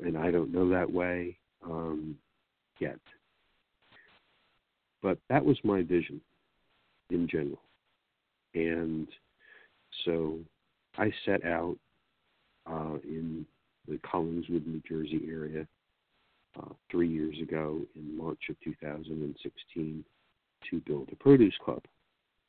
And 0.00 0.18
I 0.18 0.30
don't 0.30 0.52
know 0.52 0.68
that 0.68 0.90
way 0.90 1.38
um, 1.64 2.16
yet. 2.78 2.98
But 5.02 5.18
that 5.28 5.44
was 5.44 5.56
my 5.64 5.82
vision 5.82 6.20
in 7.10 7.26
general. 7.26 7.60
And 8.54 9.06
so 10.04 10.38
I 10.98 11.12
set 11.24 11.44
out 11.44 11.76
uh, 12.66 12.98
in 13.04 13.46
the 13.88 13.98
Collingswood, 13.98 14.66
New 14.66 14.82
Jersey 14.88 15.22
area 15.28 15.66
uh, 16.58 16.72
three 16.90 17.08
years 17.08 17.36
ago 17.40 17.80
in 17.96 18.16
March 18.16 18.42
of 18.48 18.56
2016 18.62 20.04
to 20.70 20.80
build 20.80 21.08
a 21.12 21.16
produce 21.16 21.54
club. 21.64 21.82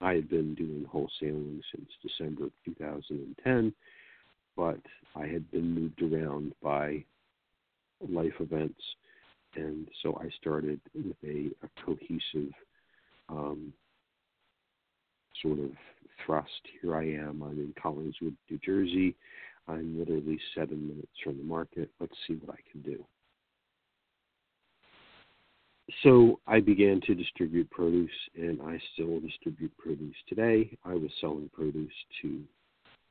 I 0.02 0.14
had 0.14 0.30
been 0.30 0.56
doing 0.56 0.86
wholesaling 0.92 1.62
since 1.74 1.90
December 2.02 2.46
of 2.46 2.52
2010, 2.66 3.74
but 4.58 4.80
I 5.16 5.28
had 5.28 5.50
been 5.52 5.74
moved 5.74 6.02
around 6.02 6.54
by 6.62 7.04
life 8.10 8.34
events, 8.40 8.82
and 9.56 9.88
so 10.02 10.20
I 10.20 10.30
started 10.40 10.80
with 10.96 11.16
a, 11.24 11.52
a 11.64 11.86
cohesive 11.86 12.54
um, 13.30 13.72
sort 15.42 15.60
of 15.60 15.72
thrust. 16.26 16.50
Here 16.82 16.96
I 16.96 17.04
am. 17.04 17.42
I'm 17.44 17.60
in 17.60 17.74
Collingswood, 17.82 18.36
New 18.50 18.60
Jersey. 18.64 19.16
I'm 19.68 19.98
literally 19.98 20.40
seven 20.56 20.88
minutes 20.88 21.12
from 21.24 21.38
the 21.38 21.44
market. 21.44 21.90
Let's 22.00 22.16
see 22.28 22.34
what 22.36 22.56
I 22.56 22.72
can 22.72 22.82
do. 22.82 23.06
So 26.04 26.40
I 26.48 26.60
began 26.60 27.02
to 27.06 27.16
distribute 27.16 27.70
produce, 27.70 28.10
and 28.36 28.62
I 28.62 28.80
still 28.94 29.20
distribute 29.20 29.76
produce 29.78 30.16
today. 30.28 30.78
I 30.86 30.94
was 30.94 31.12
selling 31.20 31.50
produce 31.54 31.92
to 32.22 32.42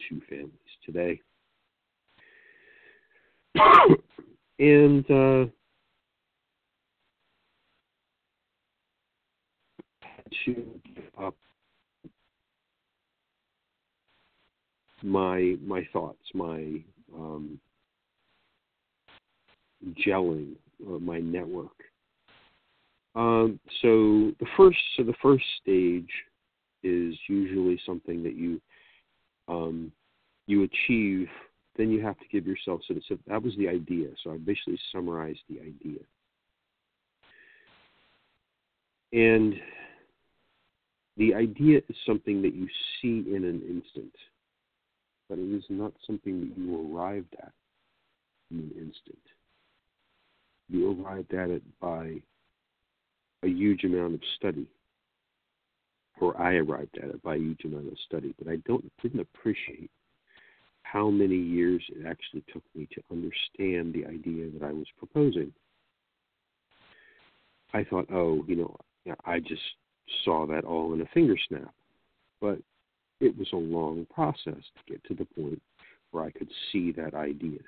two 0.09 0.21
families 0.29 0.51
today. 0.85 1.21
and 4.59 5.05
uh, 5.11 5.47
to 10.45 10.55
give 10.95 11.05
up 11.23 11.35
my 15.03 15.57
my 15.65 15.87
thoughts, 15.93 16.23
my 16.35 16.83
um, 17.15 17.59
gelling, 20.07 20.55
uh, 20.87 20.99
my 20.99 21.21
network. 21.21 21.69
Um, 23.15 23.59
so 23.83 24.33
the 24.39 24.47
first 24.57 24.79
so 24.97 25.03
the 25.03 25.15
first 25.21 25.45
stage 25.61 26.11
is 26.83 27.15
usually 27.29 27.81
something 27.85 28.23
that 28.23 28.35
you 28.35 28.61
um, 29.49 29.93
you 30.47 30.63
achieve. 30.65 31.29
Then 31.77 31.91
you 31.91 32.03
have 32.03 32.19
to 32.19 32.25
give 32.31 32.47
yourself 32.47 32.81
so, 32.87 32.95
so 33.09 33.17
that 33.27 33.43
was 33.43 33.57
the 33.57 33.69
idea. 33.69 34.09
So 34.23 34.33
I 34.33 34.37
basically 34.37 34.79
summarized 34.93 35.41
the 35.49 35.61
idea. 35.61 36.01
And 39.13 39.55
the 41.17 41.35
idea 41.35 41.79
is 41.89 41.97
something 42.07 42.43
that 42.43 42.55
you 42.55 42.69
see 43.01 43.25
in 43.35 43.45
an 43.45 43.63
instant 43.63 44.13
but 45.31 45.39
it 45.39 45.55
is 45.55 45.63
not 45.71 45.93
something 46.05 46.41
that 46.41 46.59
you 46.59 46.93
arrived 46.93 47.37
at 47.41 47.53
in 48.51 48.59
an 48.59 48.71
instant. 48.77 49.23
You 50.69 51.01
arrived 51.01 51.33
at 51.33 51.49
it 51.49 51.63
by 51.81 52.17
a 53.45 53.49
huge 53.49 53.85
amount 53.85 54.15
of 54.15 54.21
study, 54.37 54.67
or 56.21 56.39
I 56.39 56.57
arrived 56.57 56.99
at 57.01 57.11
it 57.11 57.23
by 57.23 57.37
a 57.37 57.39
huge 57.39 57.65
amount 57.65 57.87
of 57.87 57.99
study, 58.07 58.35
but 58.39 58.51
I 58.51 58.57
don't 58.67 58.85
didn't 59.01 59.21
appreciate 59.21 59.91
how 60.83 61.09
many 61.09 61.37
years 61.37 61.83
it 61.91 62.05
actually 62.07 62.43
took 62.53 62.65
me 62.75 62.89
to 62.93 63.03
understand 63.13 63.95
the 63.95 64.07
idea 64.07 64.51
that 64.51 64.67
I 64.67 64.73
was 64.73 64.87
proposing. 64.99 65.53
I 67.73 67.85
thought, 67.85 68.09
oh, 68.13 68.45
you 68.49 68.57
know, 68.57 69.15
I 69.25 69.39
just 69.39 69.63
saw 70.25 70.45
that 70.47 70.65
all 70.65 70.93
in 70.93 71.01
a 71.03 71.07
finger 71.15 71.37
snap. 71.49 71.73
But 72.41 72.59
it 73.21 73.37
was 73.37 73.49
a 73.53 73.57
long 73.57 74.07
process 74.13 74.55
to 74.55 74.93
get 74.93 75.05
to 75.05 75.15
the 75.15 75.27
point 75.41 75.61
where 76.11 76.25
I 76.25 76.31
could 76.31 76.51
see 76.73 76.93
that 76.93 77.15
idea. 77.15 77.61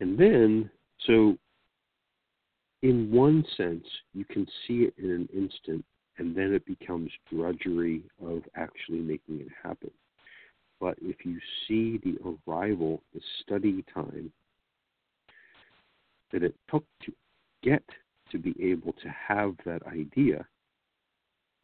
And 0.00 0.18
then, 0.18 0.70
so 1.06 1.36
in 2.82 3.10
one 3.10 3.44
sense, 3.56 3.84
you 4.14 4.24
can 4.24 4.46
see 4.66 4.82
it 4.84 4.94
in 4.98 5.10
an 5.10 5.28
instant, 5.34 5.84
and 6.18 6.34
then 6.36 6.52
it 6.52 6.64
becomes 6.66 7.10
drudgery 7.32 8.02
of 8.24 8.42
actually 8.56 9.00
making 9.00 9.40
it 9.40 9.48
happen. 9.62 9.90
But 10.80 10.96
if 11.00 11.24
you 11.24 11.38
see 11.66 11.98
the 11.98 12.18
arrival, 12.46 13.02
the 13.14 13.20
study 13.42 13.84
time 13.92 14.32
that 16.32 16.42
it 16.42 16.54
took 16.70 16.84
to 17.04 17.12
get 17.62 17.84
to 18.30 18.38
be 18.38 18.54
able 18.60 18.92
to 18.92 19.08
have 19.08 19.54
that 19.64 19.82
idea, 19.86 20.46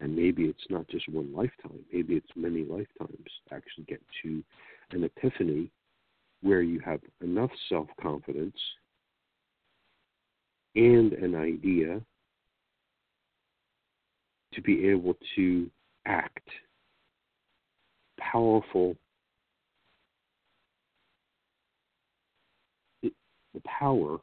and 0.03 0.15
maybe 0.17 0.45
it's 0.45 0.65
not 0.69 0.87
just 0.89 1.09
one 1.09 1.33
lifetime, 1.33 1.79
maybe 1.93 2.15
it's 2.15 2.27
many 2.35 2.65
lifetimes 2.65 3.29
actually 3.53 3.85
get 3.85 4.03
to 4.23 4.43
an 4.91 5.05
epiphany 5.05 5.71
where 6.43 6.61
you 6.61 6.81
have 6.81 7.01
enough 7.23 7.51
self 7.69 7.87
confidence 8.01 8.57
and 10.75 11.13
an 11.13 11.37
idea 11.37 12.01
to 14.53 14.61
be 14.61 14.89
able 14.89 15.15
to 15.37 15.71
act 16.05 16.49
powerful 18.19 18.97
the 23.03 23.61
power 23.67 24.19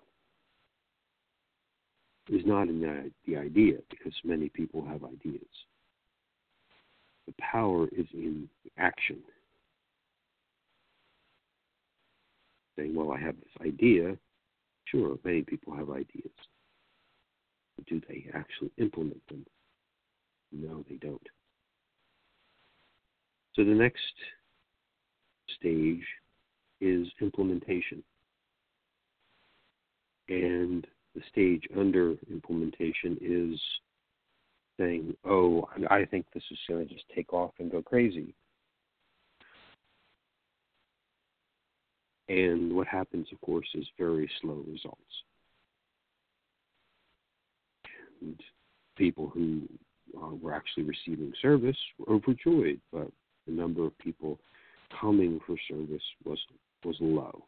is 2.29 2.41
not 2.45 2.67
in 2.67 2.81
the, 2.81 3.11
the 3.27 3.37
idea 3.37 3.77
because 3.89 4.13
many 4.23 4.49
people 4.49 4.85
have 4.85 5.03
ideas. 5.03 5.45
The 7.29 7.43
power 7.51 7.87
is 7.91 8.07
in 8.11 8.49
action. 8.79 9.17
Saying, 12.75 12.95
well, 12.95 13.11
I 13.11 13.19
have 13.19 13.35
this 13.35 13.67
idea. 13.67 14.17
Sure, 14.85 15.15
many 15.23 15.43
people 15.43 15.75
have 15.75 15.91
ideas. 15.91 16.33
But 17.75 17.85
do 17.85 18.01
they 18.09 18.25
actually 18.33 18.71
implement 18.79 19.21
them? 19.27 19.45
No, 20.51 20.83
they 20.89 20.95
don't. 20.95 21.21
So 23.53 23.63
the 23.63 23.75
next 23.75 24.01
stage 25.55 26.03
is 26.81 27.07
implementation. 27.21 28.03
And 30.29 30.87
the 31.13 31.21
stage 31.29 31.67
under 31.77 32.15
implementation 32.31 33.19
is 33.21 33.59
saying, 34.79 35.15
oh, 35.25 35.67
I 35.89 36.05
think 36.05 36.25
this 36.33 36.43
is 36.49 36.57
going 36.67 36.87
to 36.87 36.93
just 36.93 37.05
take 37.13 37.33
off 37.33 37.51
and 37.59 37.71
go 37.71 37.81
crazy. 37.81 38.33
And 42.29 42.73
what 42.75 42.87
happens, 42.87 43.27
of 43.33 43.41
course, 43.41 43.67
is 43.73 43.85
very 43.97 44.29
slow 44.41 44.63
results. 44.67 45.01
And 48.21 48.39
people 48.97 49.29
who 49.33 49.67
uh, 50.17 50.35
were 50.41 50.53
actually 50.53 50.83
receiving 50.83 51.33
service 51.41 51.77
were 51.97 52.15
overjoyed, 52.15 52.79
but 52.91 53.09
the 53.47 53.53
number 53.53 53.85
of 53.85 53.97
people 53.97 54.39
coming 54.99 55.39
for 55.45 55.55
service 55.67 56.03
was 56.23 56.39
was 56.85 56.95
low. 56.99 57.43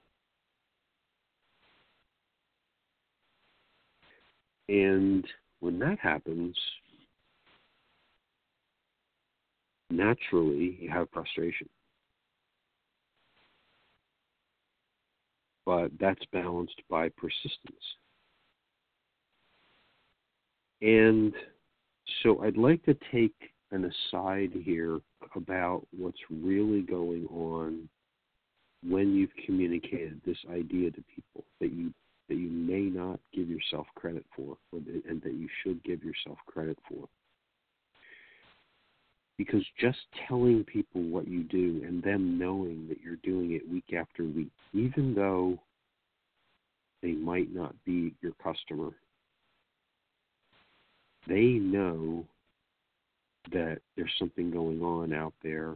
And 4.67 5.25
when 5.59 5.79
that 5.79 5.99
happens, 5.99 6.55
naturally 9.91 10.77
you 10.79 10.89
have 10.89 11.07
frustration. 11.11 11.67
But 15.65 15.91
that's 15.99 16.23
balanced 16.31 16.81
by 16.89 17.09
persistence. 17.09 17.83
And 20.81 21.33
so 22.23 22.43
I'd 22.43 22.57
like 22.57 22.83
to 22.85 22.97
take 23.11 23.35
an 23.71 23.85
aside 23.85 24.51
here 24.53 24.99
about 25.35 25.85
what's 25.95 26.17
really 26.29 26.81
going 26.81 27.27
on 27.27 27.87
when 28.83 29.13
you've 29.13 29.35
communicated 29.45 30.19
this 30.25 30.37
idea 30.51 30.89
to 30.91 31.03
people 31.15 31.45
that 31.59 31.71
you 31.71 31.93
that 32.27 32.37
you 32.37 32.49
may 32.49 32.81
not 32.81 33.19
give 33.33 33.49
yourself 33.49 33.85
credit 33.95 34.25
for 34.35 34.55
and 34.71 35.21
that 35.21 35.33
you 35.33 35.47
should 35.61 35.83
give 35.83 36.01
yourself 36.03 36.37
credit 36.47 36.77
for 36.87 37.07
because 39.43 39.65
just 39.79 39.99
telling 40.27 40.63
people 40.63 41.01
what 41.01 41.27
you 41.27 41.43
do 41.43 41.81
and 41.85 42.03
them 42.03 42.37
knowing 42.37 42.87
that 42.87 42.97
you're 43.03 43.15
doing 43.23 43.53
it 43.53 43.69
week 43.69 43.93
after 43.97 44.23
week 44.23 44.51
even 44.73 45.13
though 45.15 45.57
they 47.01 47.13
might 47.13 47.53
not 47.53 47.73
be 47.85 48.13
your 48.21 48.33
customer 48.43 48.91
they 51.27 51.53
know 51.53 52.25
that 53.51 53.79
there's 53.95 54.13
something 54.17 54.51
going 54.51 54.81
on 54.81 55.13
out 55.13 55.33
there. 55.43 55.75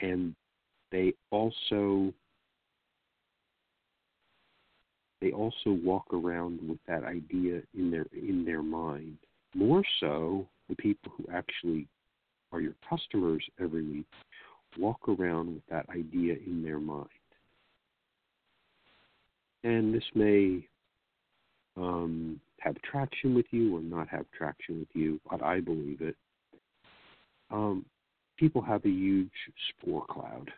And 0.00 0.34
they 0.92 1.14
also 1.30 2.12
they 5.20 5.32
also 5.32 5.70
walk 5.82 6.04
around 6.12 6.60
with 6.68 6.78
that 6.86 7.02
idea 7.02 7.62
in 7.76 7.90
their 7.90 8.06
in 8.12 8.44
their 8.44 8.62
mind. 8.62 9.18
More 9.54 9.82
so 10.00 10.46
the 10.68 10.76
people 10.76 11.12
who 11.16 11.24
actually 11.32 11.86
are 12.52 12.60
your 12.60 12.74
customers 12.88 13.44
every 13.60 13.82
week 13.82 14.06
walk 14.78 15.00
around 15.08 15.54
with 15.54 15.66
that 15.70 15.86
idea 15.90 16.34
in 16.46 16.62
their 16.62 16.78
mind 16.78 17.08
and 19.64 19.94
this 19.94 20.04
may 20.14 20.66
um, 21.76 22.40
have 22.60 22.76
traction 22.82 23.34
with 23.34 23.46
you 23.50 23.76
or 23.76 23.80
not 23.80 24.08
have 24.08 24.26
traction 24.36 24.80
with 24.80 24.88
you, 24.94 25.20
but 25.30 25.42
I 25.42 25.60
believe 25.60 26.00
it. 26.00 26.16
Um, 27.50 27.84
people 28.36 28.62
have 28.62 28.84
a 28.84 28.90
huge 28.90 29.30
spore 29.70 30.04
cloud 30.06 30.50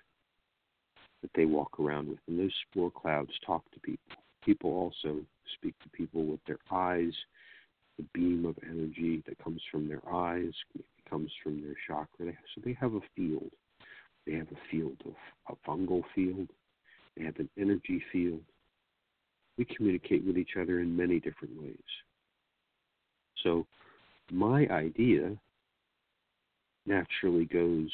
that 1.22 1.30
they 1.34 1.44
walk 1.44 1.78
around 1.78 2.08
with, 2.08 2.18
and 2.28 2.38
those 2.38 2.54
spore 2.70 2.90
clouds 2.90 3.30
talk 3.44 3.62
to 3.72 3.80
people. 3.80 4.16
People 4.44 4.70
also 4.70 5.20
speak 5.54 5.74
to 5.82 5.88
people 5.90 6.24
with 6.24 6.40
their 6.46 6.58
eyes. 6.70 7.12
The 8.00 8.06
beam 8.14 8.46
of 8.46 8.56
energy 8.62 9.22
that 9.26 9.42
comes 9.44 9.60
from 9.70 9.86
their 9.86 10.00
eyes 10.10 10.54
comes 11.08 11.30
from 11.42 11.60
their 11.60 11.74
chakra. 11.86 12.32
So 12.54 12.62
they 12.64 12.72
have 12.80 12.94
a 12.94 13.00
field. 13.14 13.50
They 14.26 14.32
have 14.34 14.48
a 14.50 14.70
field 14.70 14.96
of 15.04 15.14
a 15.50 15.68
fungal 15.68 16.02
field. 16.14 16.48
They 17.14 17.24
have 17.24 17.36
an 17.38 17.50
energy 17.58 18.02
field 18.10 18.40
we 19.58 19.66
communicate 19.76 20.24
with 20.24 20.38
each 20.38 20.52
other 20.58 20.80
in 20.80 20.96
many 20.96 21.20
different 21.20 21.60
ways. 21.60 21.76
So, 23.42 23.66
my 24.32 24.66
idea 24.68 25.36
naturally 26.86 27.44
goes 27.44 27.90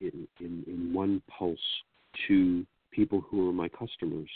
in, 0.00 0.26
in, 0.40 0.64
in 0.66 0.92
one 0.92 1.22
pulse 1.28 1.58
to 2.26 2.66
people 2.90 3.20
who 3.20 3.48
are 3.48 3.52
my 3.52 3.68
customers, 3.68 4.28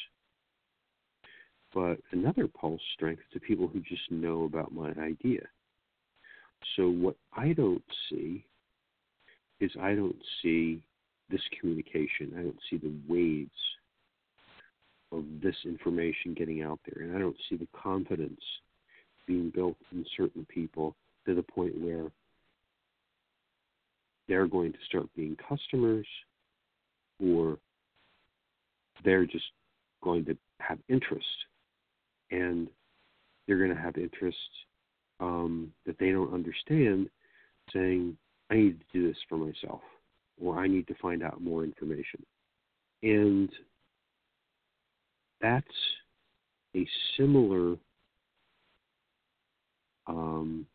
but 1.79 2.01
another 2.11 2.49
pulse 2.49 2.81
strength 2.95 3.23
to 3.33 3.39
people 3.39 3.69
who 3.69 3.79
just 3.79 4.11
know 4.11 4.43
about 4.43 4.73
my 4.73 4.91
idea. 5.01 5.43
So, 6.75 6.89
what 6.89 7.15
I 7.37 7.53
don't 7.53 7.85
see 8.11 8.45
is 9.61 9.71
I 9.81 9.95
don't 9.95 10.17
see 10.43 10.83
this 11.31 11.41
communication, 11.61 12.33
I 12.37 12.43
don't 12.43 12.59
see 12.69 12.79
the 12.79 12.93
waves 13.09 13.51
of 15.13 15.23
this 15.41 15.55
information 15.65 16.35
getting 16.37 16.63
out 16.63 16.81
there. 16.85 17.05
And 17.05 17.17
I 17.17 17.21
don't 17.21 17.37
see 17.49 17.57
the 17.57 17.69
confidence 17.81 18.41
being 19.29 19.53
built 19.55 19.77
in 19.93 20.05
certain 20.17 20.45
people 20.53 20.97
to 21.27 21.35
the 21.37 21.45
point 21.45 21.81
where 21.81 22.11
they're 24.27 24.49
going 24.49 24.73
to 24.73 24.79
start 24.89 25.07
being 25.15 25.37
customers 25.49 26.07
or 27.23 27.57
they're 29.05 29.27
just 29.27 29.47
going 30.03 30.25
to 30.25 30.37
have 30.59 30.79
interest. 30.89 31.25
And 32.31 32.69
they're 33.47 33.59
going 33.59 33.75
to 33.75 33.81
have 33.81 33.97
interest 33.97 34.37
um, 35.21 35.73
that 35.87 35.99
they 35.99 36.11
don't 36.11 36.33
understand, 36.33 37.09
saying, 37.73 38.17
I 38.51 38.55
need 38.55 38.81
to 38.81 38.99
do 38.99 39.09
this 39.09 39.17
for 39.29 39.37
myself, 39.37 39.81
or 40.41 40.59
I 40.59 40.67
need 40.67 40.87
to 40.89 40.95
find 41.01 41.23
out 41.23 41.43
more 41.43 41.65
information. 41.65 42.25
And 43.03 43.49
that's 45.41 45.67
a 46.77 46.87
similar 47.17 47.77
um, 50.07 50.67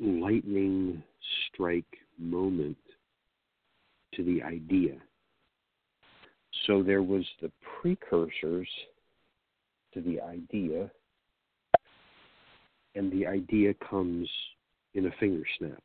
lightning 0.00 1.02
strike 1.48 1.84
moment 2.22 2.76
to 4.14 4.24
the 4.24 4.42
idea. 4.42 4.94
So 6.66 6.82
there 6.82 7.02
was 7.02 7.24
the 7.40 7.50
precursors 7.80 8.68
to 9.94 10.00
the 10.00 10.20
idea, 10.20 10.90
and 12.94 13.10
the 13.10 13.26
idea 13.26 13.74
comes 13.88 14.28
in 14.94 15.06
a 15.06 15.10
finger 15.18 15.42
snap. 15.58 15.82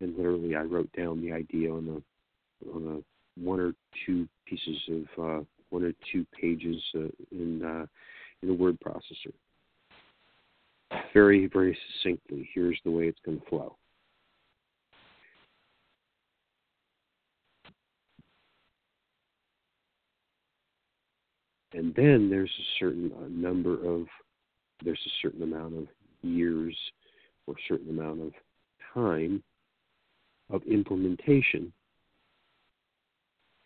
And 0.00 0.16
literally, 0.16 0.56
I 0.56 0.62
wrote 0.62 0.90
down 0.96 1.20
the 1.20 1.32
idea 1.32 1.70
on 1.70 2.02
a 2.02 2.70
on 2.74 2.98
a 2.98 3.40
one 3.40 3.60
or 3.60 3.72
two 4.06 4.28
pieces 4.46 4.78
of 4.88 5.24
uh, 5.24 5.44
one 5.70 5.84
or 5.84 5.92
two 6.12 6.26
pages 6.38 6.82
uh, 6.94 7.08
in 7.32 7.62
uh, 7.64 7.86
in 8.42 8.50
a 8.50 8.54
word 8.54 8.78
processor. 8.80 9.32
Very 11.12 11.46
very 11.46 11.76
succinctly. 11.92 12.48
Here's 12.54 12.78
the 12.84 12.90
way 12.90 13.04
it's 13.04 13.20
going 13.24 13.40
to 13.40 13.46
flow. 13.46 13.76
And 21.80 21.94
then 21.94 22.28
there's 22.28 22.50
a 22.50 22.68
certain 22.78 23.10
uh, 23.16 23.26
number 23.30 23.72
of 23.90 24.06
there's 24.84 25.00
a 25.06 25.16
certain 25.22 25.42
amount 25.42 25.78
of 25.78 25.86
years 26.20 26.76
or 27.46 27.54
a 27.54 27.62
certain 27.66 27.88
amount 27.88 28.20
of 28.20 28.32
time 28.92 29.42
of 30.50 30.62
implementation, 30.64 31.72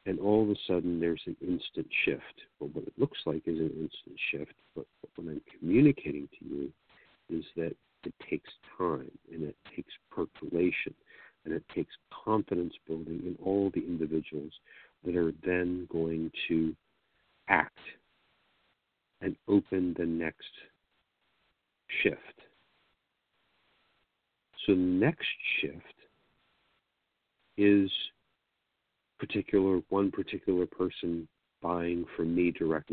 and 0.07 0.21
all 0.21 0.45
of 0.45 0.51
a 0.51 0.55
sudden 0.69 1.01
there's 1.01 1.23
an 1.27 1.37
instant 1.41 1.89
shift. 2.05 2.23
Well, 2.61 2.71
what 2.73 2.87
it 2.87 2.93
looks 2.97 3.19
like 3.27 3.49
is 3.49 3.59
an 3.59 3.71
instant 3.71 4.17
shift, 4.31 4.55
but 4.77 4.87
what 5.17 5.27
I'm 5.27 5.41
communicating 5.59 6.29
to 6.39 6.45
you 6.47 6.73
is 7.31 7.45
that 7.57 7.75
it 8.05 8.15
takes 8.31 8.51
time 8.79 9.11
and 9.33 9.43
it 9.43 9.57
takes 9.75 9.93
percolation 10.13 10.95
and 11.45 11.53
it 11.53 11.65
takes 11.75 11.93
confidence 12.25 12.75
building 12.87 13.23
in 13.27 13.37
all 13.45 13.73
the 13.75 13.85
individuals 13.85 14.53
that 15.05 15.17
are 15.17 15.33
then 15.45 15.89
going 15.91 16.31
to 16.47 16.77
act 17.49 17.81
and 19.25 19.35
open 19.49 19.95
the 19.99 20.05
next 20.05 20.45
shift. 22.03 22.19
So 24.67 24.75
next 24.75 25.27
shift 25.61 25.83
is 27.57 27.91
particular 29.19 29.81
one 29.89 30.11
particular 30.11 30.67
person 30.67 31.27
buying 31.63 32.05
from 32.15 32.35
me 32.35 32.51
direct 32.51 32.91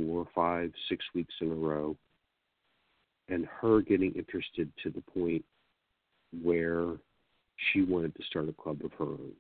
six 0.88 1.04
weeks 1.14 1.34
in 1.42 1.52
a 1.52 1.56
row, 1.56 1.98
and 3.28 3.46
her 3.46 3.82
getting 3.82 4.14
interested 4.14 4.72
to 4.84 4.90
the 4.90 5.02
point 5.02 5.44
where 6.42 6.96
she 7.74 7.82
wanted 7.82 8.16
to 8.16 8.24
start 8.24 8.48
a 8.48 8.54
club 8.54 8.80
of 8.86 8.94
her 8.94 9.06
own 9.06 9.32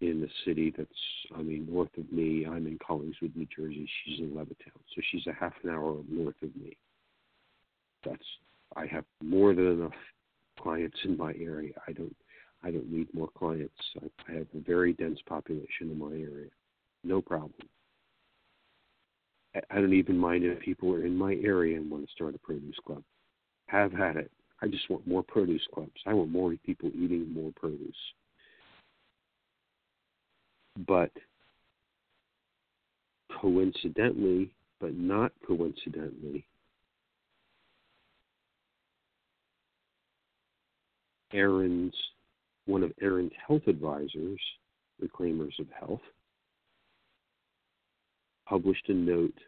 in 0.00 0.20
the 0.20 0.28
city 0.44 0.72
that's, 0.76 0.90
I 1.34 1.42
mean, 1.42 1.66
north 1.70 1.96
of 1.96 2.10
me. 2.12 2.46
I'm 2.46 2.66
in 2.66 2.78
Collingswood, 2.78 3.34
New 3.34 3.46
Jersey. 3.56 3.88
She's 4.04 4.20
in 4.20 4.30
Levittown, 4.30 4.80
so 4.94 5.02
she's 5.10 5.26
a 5.26 5.32
half 5.32 5.54
an 5.62 5.70
hour 5.70 5.96
north 6.08 6.34
of 6.42 6.54
me. 6.56 6.76
That's 8.04 8.24
I 8.74 8.86
have 8.86 9.04
more 9.22 9.54
than 9.54 9.66
enough 9.66 9.92
clients 10.60 10.98
in 11.04 11.16
my 11.16 11.32
area. 11.40 11.72
I 11.86 11.92
don't 11.92 12.14
I 12.62 12.70
don't 12.70 12.90
need 12.90 13.12
more 13.14 13.28
clients. 13.36 13.74
I, 14.00 14.32
I 14.32 14.36
have 14.38 14.46
a 14.54 14.60
very 14.60 14.92
dense 14.92 15.20
population 15.28 15.90
in 15.90 15.98
my 15.98 16.12
area. 16.12 16.50
No 17.04 17.20
problem. 17.20 17.68
I, 19.70 19.76
don't 19.76 19.94
even 19.94 20.18
mind 20.18 20.44
if 20.44 20.60
people 20.60 20.92
are 20.92 21.06
in 21.06 21.16
my 21.16 21.34
area 21.42 21.76
and 21.76 21.90
want 21.90 22.04
to 22.04 22.12
start 22.12 22.34
a 22.34 22.38
produce 22.38 22.76
club. 22.84 23.02
Have 23.68 23.92
had 23.92 24.16
it. 24.16 24.30
I 24.60 24.68
just 24.68 24.88
want 24.90 25.06
more 25.06 25.22
produce 25.22 25.66
clubs. 25.72 25.92
I 26.06 26.14
want 26.14 26.30
more 26.30 26.54
people 26.64 26.90
eating 26.94 27.32
more 27.32 27.52
produce. 27.56 27.96
But 30.76 31.10
coincidentally, 33.40 34.50
but 34.80 34.94
not 34.94 35.32
coincidentally, 35.46 36.44
Aaron's 41.32 41.94
one 42.66 42.82
of 42.82 42.92
Aaron's 43.00 43.32
health 43.46 43.62
advisors, 43.68 44.40
Reclaimers 45.00 45.58
of 45.60 45.66
Health, 45.78 46.00
published 48.46 48.88
a 48.88 48.94
note 48.94 49.38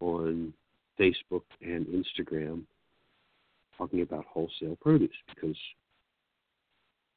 on 0.00 0.52
Facebook 0.98 1.42
and 1.62 1.86
Instagram 1.86 2.62
talking 3.76 4.02
about 4.02 4.24
wholesale 4.26 4.76
produce 4.80 5.10
because 5.34 5.56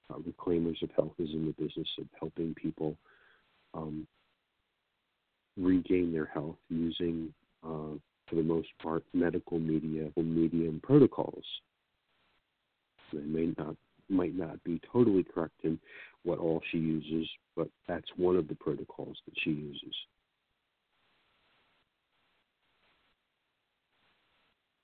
uh, 0.09 0.15
Reclaimers 0.19 0.81
of 0.81 0.89
Health 0.95 1.13
is 1.19 1.29
in 1.33 1.45
the 1.45 1.63
business 1.63 1.87
of 1.99 2.05
helping 2.19 2.53
people 2.55 2.97
um, 3.73 4.07
regain 5.57 6.11
their 6.11 6.25
health 6.25 6.57
using, 6.69 7.33
uh, 7.63 7.97
for 8.27 8.35
the 8.35 8.43
most 8.43 8.69
part, 8.81 9.03
medical 9.13 9.59
media 9.59 10.09
or 10.15 10.23
medium 10.23 10.79
protocols. 10.83 11.45
They 13.11 13.19
may 13.19 13.53
not 13.57 13.75
might 14.09 14.35
not 14.35 14.61
be 14.63 14.81
totally 14.91 15.23
correct 15.23 15.53
in 15.63 15.79
what 16.23 16.39
all 16.39 16.61
she 16.71 16.77
uses, 16.77 17.27
but 17.55 17.67
that's 17.87 18.07
one 18.17 18.35
of 18.35 18.47
the 18.47 18.55
protocols 18.55 19.17
that 19.25 19.33
she 19.43 19.51
uses. 19.51 19.95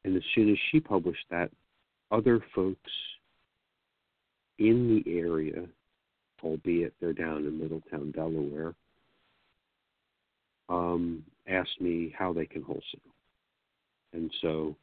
And 0.06 0.16
as 0.16 0.24
soon 0.34 0.50
as 0.50 0.58
she 0.72 0.80
published 0.80 1.26
that, 1.30 1.52
other 2.12 2.44
folks 2.56 2.92
in 4.58 5.02
the 5.06 5.20
area, 5.20 5.66
albeit 6.44 6.94
they're 7.00 7.14
down 7.14 7.46
in 7.46 7.60
Middletown, 7.60 8.12
Delaware, 8.12 8.74
um, 10.70 11.24
asked 11.48 11.82
me 11.82 12.14
how 12.18 12.32
they 12.34 12.46
can 12.46 12.62
wholesale. 12.62 13.14
And 14.14 14.32
so 14.42 14.76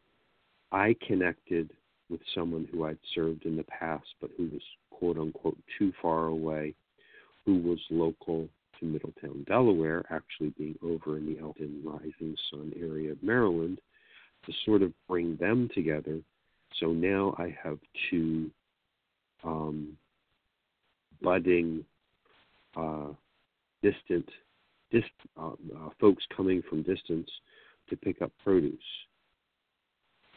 I 0.73 0.95
connected 1.07 1.71
with 2.09 2.21
someone 2.35 2.69
who 2.71 2.85
I'd 2.85 2.99
served 3.14 3.47
in 3.47 3.57
the 3.57 3.64
past, 3.64 4.07
but 4.21 4.31
who 4.37 4.45
was 4.45 4.62
quote 4.90 5.19
unquote 5.19 5.59
too 5.79 5.92
far 6.01 6.27
away, 6.27 6.75
who 7.45 7.59
was 7.59 7.79
local 7.90 8.49
to 8.79 8.87
Middletown, 8.87 9.45
Delaware, 9.49 10.05
actually 10.11 10.53
being 10.59 10.79
over 10.83 11.16
in 11.16 11.27
the 11.27 11.40
Elkton 11.40 11.83
Rising 11.85 12.37
Sun 12.51 12.73
area 12.79 13.12
of 13.12 13.23
Maryland, 13.23 13.81
to 14.45 14.53
sort 14.64 14.83
of 14.83 14.92
bring 15.09 15.37
them 15.37 15.69
together. 15.75 16.21
So 16.79 16.92
now 16.92 17.35
I 17.38 17.57
have 17.62 17.79
two 18.11 18.51
um, 19.45 19.97
budding, 21.22 21.85
uh, 22.76 23.09
distant, 23.83 24.29
dist, 24.90 25.07
uh, 25.40 25.50
uh, 25.50 25.88
folks 26.00 26.24
coming 26.37 26.62
from 26.68 26.83
distance 26.83 27.29
to 27.88 27.96
pick 27.96 28.22
up 28.22 28.33
produce 28.42 28.79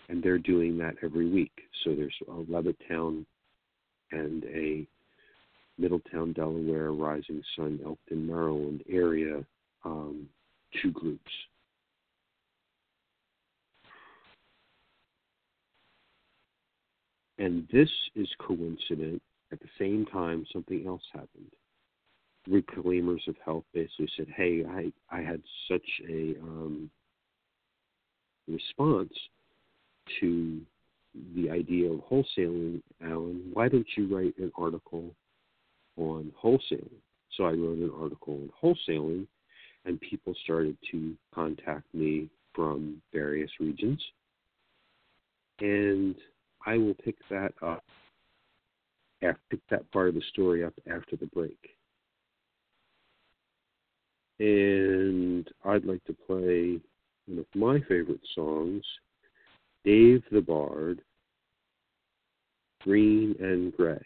and 0.10 0.24
they're 0.24 0.40
doing 0.40 0.78
that 0.80 0.96
every 1.04 1.30
week. 1.30 1.52
So 1.84 1.96
there's 1.96 2.16
a 2.28 2.32
Levittown 2.32 3.26
and 4.12 4.44
a 4.46 4.86
Middletown, 5.78 6.34
Delaware, 6.34 6.92
Rising 6.92 7.42
Sun, 7.56 7.80
Elkton, 7.86 8.28
Maryland 8.28 8.84
area, 8.90 9.46
um, 9.86 10.28
two 10.82 10.92
groups. 10.92 11.32
And 17.38 17.66
this 17.72 17.90
is 18.16 18.28
coincident. 18.40 19.22
At 19.52 19.60
the 19.60 19.70
same 19.80 20.06
time, 20.06 20.46
something 20.54 20.86
else 20.86 21.04
happened. 21.12 21.52
Reclaimers 22.48 23.28
of 23.28 23.36
Health 23.44 23.66
basically 23.74 24.10
said, 24.16 24.28
"Hey, 24.30 24.64
I 24.66 24.92
I 25.10 25.22
had 25.22 25.42
such 25.68 25.88
a 26.08 26.36
um, 26.42 26.90
response 28.48 29.14
to 30.20 30.62
the 31.36 31.50
idea 31.50 31.92
of 31.92 32.00
wholesaling, 32.00 32.82
Alan, 33.04 33.50
why 33.54 33.68
don't 33.68 33.88
you 33.96 34.16
write 34.16 34.38
an 34.38 34.52
article 34.56 35.16
on 35.98 36.32
wholesaling? 36.42 37.02
So 37.36 37.46
I 37.46 37.52
wrote 37.52 37.78
an 37.78 37.92
article 38.00 38.36
on 38.36 38.52
wholesaling, 38.62 39.28
and 39.86 40.00
people 40.02 40.34
started 40.44 40.78
to 40.92 41.16
contact 41.34 41.94
me 41.94 42.30
from 42.54 43.02
various 43.14 43.52
regions. 43.60 44.02
And 45.60 46.16
I 46.66 46.78
will 46.78 46.96
pick 46.96 47.16
that 47.30 47.54
up, 47.62 47.84
pick 49.22 49.60
that 49.70 49.92
part 49.92 50.10
of 50.10 50.16
the 50.16 50.24
story 50.32 50.64
up 50.64 50.74
after 50.92 51.16
the 51.16 51.28
break. 51.28 51.58
And 54.40 55.48
I'd 55.66 55.86
like 55.86 56.04
to 56.06 56.14
play 56.14 56.80
one 57.28 57.40
of 57.40 57.46
my 57.54 57.80
favorite 57.88 58.22
songs 58.36 58.84
Dave 59.84 60.24
the 60.32 60.42
Bard, 60.42 61.02
Green 62.82 63.36
and 63.40 63.76
Gray. 63.76 64.04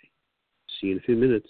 See 0.79 0.87
you 0.87 0.93
in 0.93 0.97
a 0.99 1.01
few 1.01 1.15
minutes. 1.15 1.49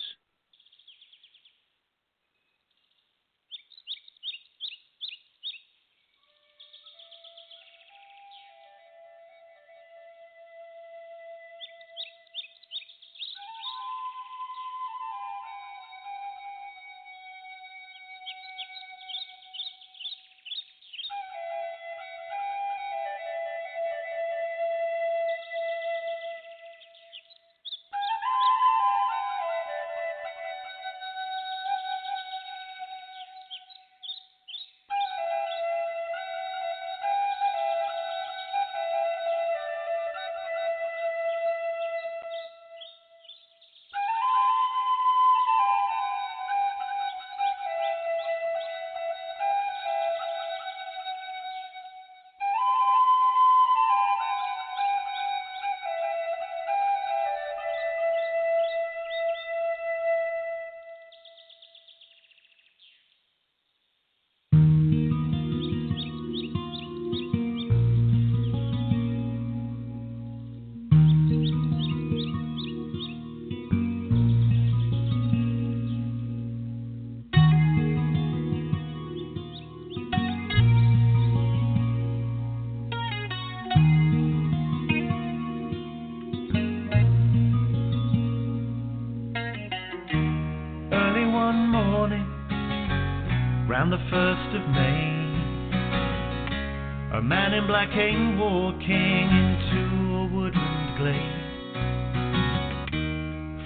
in 97.63 97.67
black 97.67 97.91
came 97.91 98.37
walking 98.37 99.29
into 99.31 99.79
a 100.15 100.27
woodland 100.33 100.97
glade. 100.97 101.39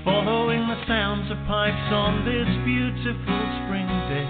Following 0.03 0.67
the 0.67 0.85
sounds 0.87 1.31
of 1.31 1.37
pipes 1.47 1.91
on 1.91 2.23
this 2.25 2.47
beautiful 2.65 3.41
spring 3.65 3.87
day, 4.13 4.29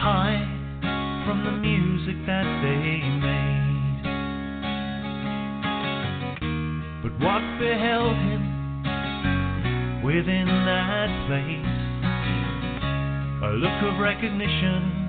high 0.00 0.42
from 1.24 1.44
the 1.44 1.52
music 1.52 2.16
that 2.26 2.46
they 2.62 3.02
made. 3.22 4.02
But 7.02 7.12
what 7.22 7.42
beheld 7.60 8.16
him 8.16 8.42
within 10.02 10.46
that 10.48 11.10
place? 11.28 11.82
A 13.44 13.52
look 13.54 13.82
of 13.92 14.00
recognition 14.00 15.03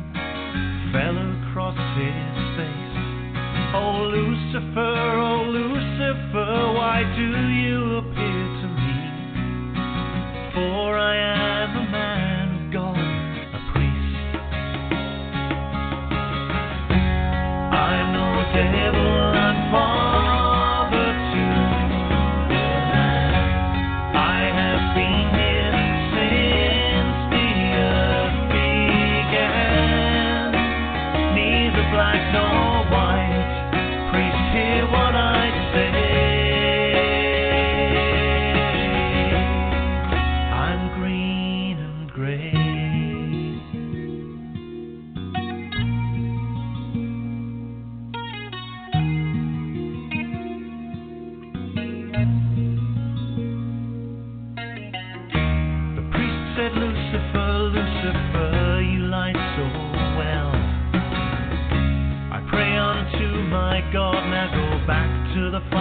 to 65.36 65.52
the 65.52 65.75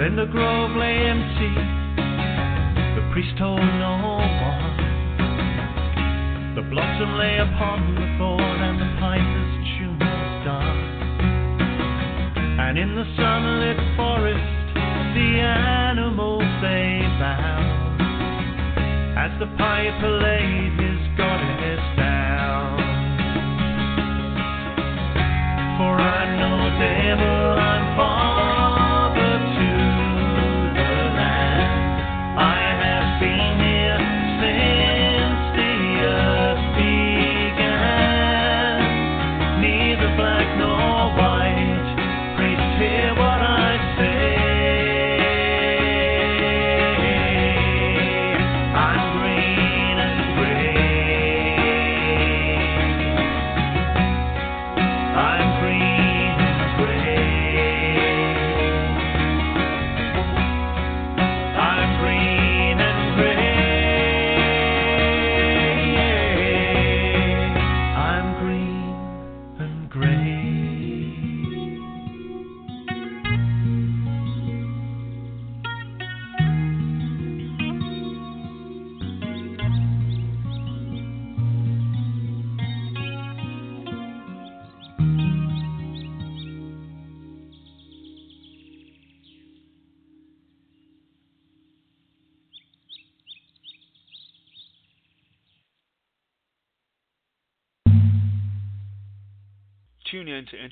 Then 0.00 0.16
the 0.16 0.24
grove 0.24 0.72
lay 0.76 0.96
empty, 1.12 1.52
the 2.96 3.04
priest 3.12 3.36
told 3.36 3.60
no 3.60 4.00
one. 4.00 4.76
The 6.56 6.62
blossom 6.72 7.18
lay 7.18 7.36
upon 7.36 7.94
the 7.96 8.08
thorn, 8.16 8.40
and 8.40 8.80
the 8.80 8.88
piper's 8.96 9.52
tune 9.76 10.00
was 10.00 10.44
done. 10.48 10.80
And 12.64 12.78
in 12.78 12.96
the 12.96 13.04
sunlit 13.14 13.76
forest, 14.00 14.72
the 15.12 15.44
animals 15.44 16.48
they 16.64 17.04
bowed 17.20 18.00
as 19.20 19.36
the 19.38 19.52
piper 19.60 20.12
laid 20.16 20.80
his 20.80 21.00
goddess 21.20 21.84
down. 22.00 22.72
For 25.76 25.92
I 26.00 26.24
know, 26.40 26.56
devil, 26.80 27.60
I'm 27.60 27.96
far. 27.98 28.49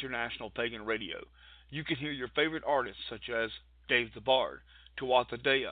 International 0.09 0.51
Pagan 0.51 0.87
Radio. 0.87 1.19
You 1.69 1.85
can 1.85 1.97
hear 1.97 2.13
your 2.13 2.29
favorite 2.29 2.63
artists 2.67 3.03
such 3.11 3.29
as 3.29 3.51
Dave 3.89 4.15
the 4.15 4.23
Bard, 4.23 4.61
Tuatha 4.99 5.37
Dea, 5.43 5.69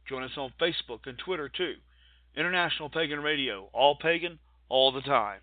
Join 0.06 0.22
us 0.22 0.36
on 0.36 0.52
Facebook 0.60 1.06
and 1.06 1.18
Twitter 1.18 1.48
too. 1.48 1.76
International 2.36 2.90
Pagan 2.90 3.20
Radio, 3.20 3.68
all 3.72 3.96
pagan, 4.00 4.40
all 4.68 4.90
the 4.90 5.00
time. 5.02 5.40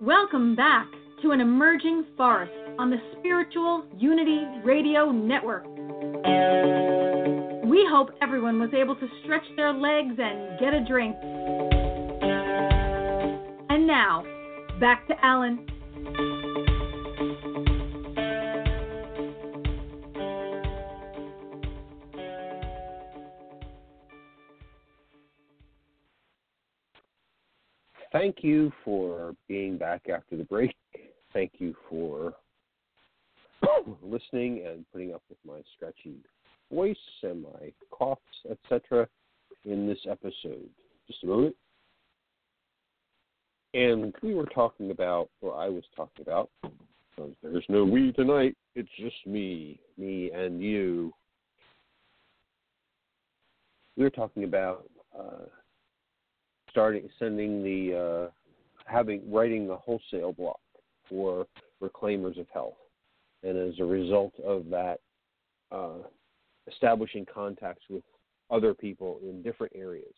Welcome 0.00 0.54
back 0.54 0.86
to 1.22 1.32
an 1.32 1.40
emerging 1.40 2.04
forest 2.16 2.52
on 2.78 2.90
the 2.90 2.98
Spiritual 3.18 3.84
Unity 3.98 4.46
Radio 4.64 5.10
Network. 5.10 5.64
We 7.64 7.84
hope 7.90 8.10
everyone 8.22 8.60
was 8.60 8.70
able 8.72 8.94
to 8.94 9.08
stretch 9.24 9.42
their 9.56 9.72
legs 9.72 10.14
and 10.16 10.60
get 10.60 10.74
a 10.74 10.84
drink. 10.84 11.16
And 13.68 13.84
now, 13.84 14.22
back 14.78 15.06
to 15.08 15.14
Alan. 15.24 15.66
Thank 28.10 28.36
you 28.42 28.72
for 28.84 29.34
being 29.48 29.76
back 29.76 30.08
after 30.08 30.36
the 30.36 30.44
break. 30.44 30.74
Thank 31.32 31.52
you 31.58 31.74
for 31.88 32.34
listening 34.02 34.64
and 34.66 34.84
putting 34.92 35.12
up 35.12 35.22
with 35.28 35.38
my 35.46 35.60
scratchy 35.76 36.16
voice 36.72 36.96
and 37.22 37.42
my 37.42 37.72
coughs, 37.90 38.22
etc. 38.50 39.06
in 39.64 39.86
this 39.86 40.00
episode. 40.08 40.68
Just 41.06 41.22
a 41.24 41.26
moment. 41.26 41.54
And 43.74 44.14
we 44.22 44.34
were 44.34 44.46
talking 44.46 44.90
about, 44.90 45.28
or 45.40 45.54
I 45.56 45.68
was 45.68 45.84
talking 45.94 46.22
about, 46.22 46.50
there's 47.42 47.64
no 47.68 47.84
we 47.84 48.12
tonight, 48.12 48.56
it's 48.74 48.88
just 48.98 49.16
me, 49.26 49.80
me 49.96 50.30
and 50.30 50.62
you. 50.62 51.12
We 53.96 54.04
were 54.04 54.10
talking 54.10 54.44
about 54.44 54.88
uh, 55.18 55.46
starting 56.70 57.08
sending 57.18 57.62
the 57.62 58.28
uh, 58.28 58.30
having 58.86 59.30
writing 59.30 59.66
the 59.66 59.76
wholesale 59.76 60.32
block 60.32 60.60
for 61.08 61.46
reclaimers 61.82 62.38
of 62.38 62.46
health, 62.52 62.76
and 63.42 63.58
as 63.58 63.78
a 63.80 63.84
result 63.84 64.32
of 64.44 64.70
that, 64.70 65.00
uh, 65.72 65.98
establishing 66.70 67.26
contacts 67.26 67.82
with 67.90 68.04
other 68.50 68.74
people 68.74 69.18
in 69.22 69.42
different 69.42 69.72
areas. 69.74 70.14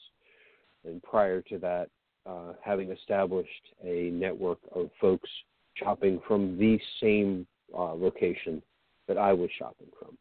And 0.84 1.02
prior 1.02 1.40
to 1.42 1.58
that, 1.58 1.88
uh, 2.26 2.52
having 2.62 2.90
established 2.90 3.48
a 3.84 4.10
network 4.10 4.58
of 4.74 4.90
folks 5.00 5.28
shopping 5.74 6.20
from 6.26 6.58
the 6.58 6.78
same 7.00 7.46
uh, 7.76 7.94
location 7.94 8.62
that 9.08 9.18
I 9.18 9.32
was 9.32 9.50
shopping 9.58 9.88
from, 9.98 10.16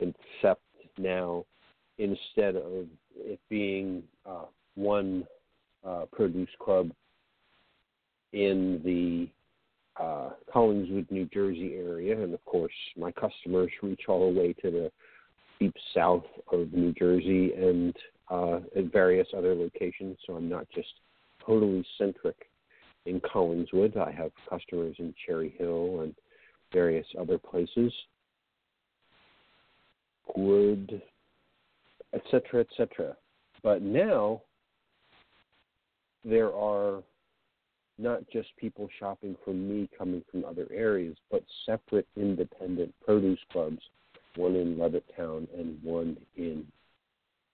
except 0.00 0.62
now 0.98 1.44
instead 1.98 2.56
of 2.56 2.86
it 3.16 3.38
being 3.48 4.02
uh, 4.26 4.46
one 4.74 5.26
uh, 5.86 6.06
produce 6.12 6.48
club 6.58 6.90
in 8.32 8.80
the 8.84 9.28
uh, 10.02 10.30
Collingswood, 10.52 11.10
New 11.10 11.26
Jersey 11.26 11.74
area, 11.76 12.20
and 12.20 12.32
of 12.32 12.44
course, 12.46 12.72
my 12.96 13.12
customers 13.12 13.70
reach 13.82 14.02
all 14.08 14.32
the 14.32 14.40
way 14.40 14.54
to 14.54 14.70
the 14.70 14.92
deep 15.60 15.74
south 15.94 16.24
of 16.50 16.72
New 16.72 16.92
Jersey 16.94 17.52
and 17.52 17.94
at 18.74 18.90
various 18.90 19.28
other 19.36 19.54
locations. 19.54 20.16
So 20.26 20.34
I'm 20.34 20.48
not 20.48 20.66
just 20.74 20.88
totally 21.44 21.84
centric 21.98 22.36
in 23.06 23.20
Collingswood. 23.20 23.96
I 23.96 24.12
have 24.12 24.30
customers 24.48 24.96
in 24.98 25.14
Cherry 25.26 25.54
Hill 25.58 26.00
and 26.02 26.14
various 26.72 27.06
other 27.18 27.38
places. 27.38 27.92
Wood, 30.36 31.02
etc., 32.14 32.60
etc. 32.60 33.16
But 33.62 33.82
now 33.82 34.42
there 36.24 36.54
are 36.54 37.02
not 37.98 38.20
just 38.32 38.48
people 38.56 38.88
shopping 38.98 39.36
from 39.44 39.68
me 39.68 39.88
coming 39.96 40.22
from 40.30 40.44
other 40.44 40.66
areas, 40.72 41.16
but 41.30 41.44
separate 41.66 42.06
independent 42.16 42.94
produce 43.04 43.38
clubs, 43.52 43.80
one 44.36 44.56
in 44.56 44.76
Levittown 44.76 45.46
and 45.58 45.78
one 45.82 46.16
in 46.36 46.66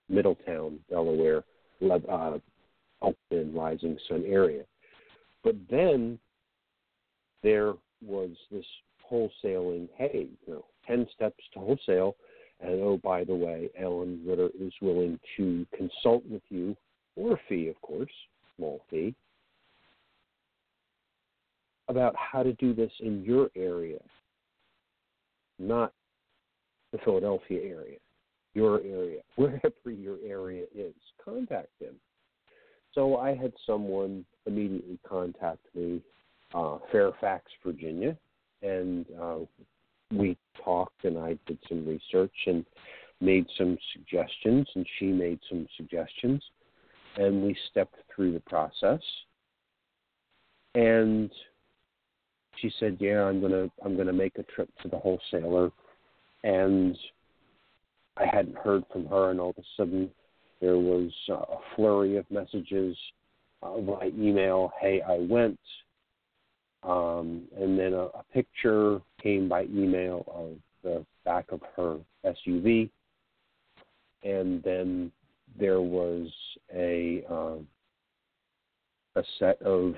Middletown, 0.07 0.79
Delaware, 0.89 1.43
uh, 1.83 2.37
Elkton, 3.03 3.53
Rising 3.53 3.97
Sun 4.07 4.25
area. 4.27 4.63
But 5.43 5.55
then 5.69 6.19
there 7.43 7.73
was 8.05 8.31
this 8.51 8.65
wholesaling, 9.09 9.87
hey, 9.95 10.27
you 10.45 10.53
know, 10.53 10.65
10 10.87 11.07
steps 11.13 11.43
to 11.53 11.59
wholesale. 11.59 12.15
And 12.61 12.81
oh, 12.81 12.99
by 13.01 13.23
the 13.23 13.35
way, 13.35 13.69
Alan 13.79 14.21
Ritter 14.25 14.49
is 14.59 14.73
willing 14.81 15.19
to 15.37 15.65
consult 15.75 16.25
with 16.25 16.41
you 16.49 16.75
for 17.15 17.33
a 17.33 17.39
fee, 17.47 17.69
of 17.69 17.81
course, 17.81 18.11
small 18.55 18.81
fee, 18.89 19.15
about 21.87 22.15
how 22.15 22.43
to 22.43 22.53
do 22.53 22.73
this 22.73 22.91
in 22.99 23.23
your 23.23 23.49
area, 23.55 23.99
not 25.57 25.93
the 26.91 26.97
Philadelphia 26.99 27.61
area, 27.61 27.97
your 28.53 28.81
area, 28.81 29.21
wherever 29.35 29.91
your 29.91 30.17
area 30.25 30.65
is. 30.75 30.93
Contact 31.23 31.69
them. 31.79 31.95
So 32.93 33.17
I 33.17 33.35
had 33.35 33.53
someone 33.65 34.25
immediately 34.45 34.99
contact 35.07 35.59
me, 35.75 36.01
uh, 36.53 36.79
Fairfax, 36.91 37.45
Virginia, 37.63 38.17
and 38.61 39.05
uh, 39.21 39.39
we 40.11 40.37
talked 40.63 41.05
and 41.05 41.17
I 41.17 41.37
did 41.45 41.59
some 41.67 41.85
research 41.85 42.33
and 42.47 42.65
made 43.21 43.45
some 43.57 43.77
suggestions, 43.93 44.67
and 44.75 44.85
she 44.97 45.07
made 45.07 45.39
some 45.49 45.67
suggestions 45.77 46.41
and 47.17 47.43
we 47.43 47.55
stepped 47.69 47.95
through 48.13 48.33
the 48.33 48.39
process. 48.41 49.01
And 50.75 51.31
she 52.57 52.71
said, 52.79 52.97
"Yeah, 52.99 53.23
I'm 53.23 53.41
gonna 53.41 53.69
I'm 53.83 53.97
gonna 53.97 54.13
make 54.13 54.37
a 54.37 54.43
trip 54.43 54.69
to 54.81 54.87
the 54.87 54.97
wholesaler," 54.97 55.71
and 56.43 56.97
I 58.17 58.25
hadn't 58.25 58.57
heard 58.57 58.83
from 58.91 59.05
her, 59.07 59.31
and 59.31 59.39
all 59.39 59.51
of 59.51 59.57
a 59.57 59.63
sudden 59.75 60.11
there 60.61 60.77
was 60.77 61.11
a 61.29 61.55
flurry 61.75 62.17
of 62.17 62.29
messages 62.29 62.97
uh, 63.63 63.77
by 63.77 64.11
email. 64.17 64.71
Hey, 64.79 65.01
I 65.01 65.19
went, 65.19 65.59
um, 66.83 67.43
and 67.57 67.77
then 67.77 67.93
a, 67.93 68.05
a 68.05 68.23
picture 68.33 69.01
came 69.21 69.47
by 69.49 69.63
email 69.63 70.25
of 70.33 70.57
the 70.83 71.05
back 71.25 71.45
of 71.51 71.61
her 71.75 71.97
SUV, 72.25 72.89
and 74.23 74.61
then 74.63 75.11
there 75.57 75.81
was 75.81 76.27
a 76.73 77.23
um, 77.29 77.67
a 79.15 79.23
set 79.39 79.61
of 79.61 79.95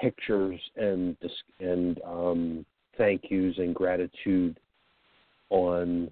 pictures 0.00 0.60
and 0.76 1.16
and 1.60 2.00
um, 2.04 2.66
thank 2.96 3.30
yous 3.30 3.56
and 3.58 3.74
gratitude 3.74 4.58
on 5.50 6.10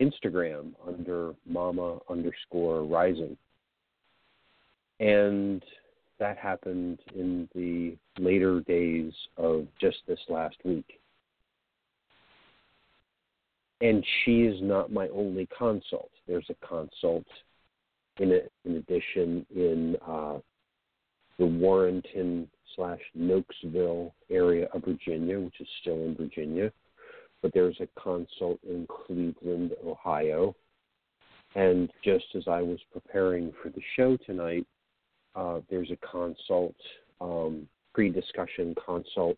Instagram 0.00 0.72
under 0.86 1.34
Mama 1.46 1.98
underscore 2.08 2.84
Rising, 2.84 3.36
and 5.00 5.62
that 6.18 6.36
happened 6.36 6.98
in 7.14 7.48
the 7.54 7.96
later 8.20 8.60
days 8.60 9.12
of 9.36 9.66
just 9.80 9.98
this 10.06 10.20
last 10.28 10.56
week. 10.64 11.00
And 13.80 14.04
she 14.24 14.42
is 14.42 14.60
not 14.60 14.92
my 14.92 15.08
only 15.08 15.48
consult. 15.56 16.10
There's 16.26 16.50
a 16.50 16.66
consult 16.66 17.26
in, 18.18 18.32
a, 18.32 18.40
in 18.68 18.76
addition 18.76 19.46
in 19.54 19.96
uh, 20.06 20.38
the 21.38 21.46
Warrenton 21.46 22.48
slash 22.74 23.00
Nokesville 23.16 24.12
area 24.30 24.68
of 24.74 24.84
Virginia, 24.84 25.38
which 25.38 25.60
is 25.60 25.68
still 25.80 26.04
in 26.04 26.16
Virginia. 26.16 26.72
But 27.42 27.52
there's 27.54 27.80
a 27.80 28.00
consult 28.00 28.58
in 28.64 28.86
Cleveland, 28.88 29.72
Ohio. 29.84 30.54
And 31.54 31.90
just 32.04 32.26
as 32.34 32.44
I 32.46 32.60
was 32.62 32.78
preparing 32.92 33.52
for 33.62 33.68
the 33.70 33.82
show 33.96 34.16
tonight, 34.26 34.66
uh, 35.34 35.60
there's 35.70 35.90
a 35.90 36.06
consult, 36.06 36.74
um, 37.20 37.68
pre 37.94 38.10
discussion 38.10 38.74
consult 38.84 39.36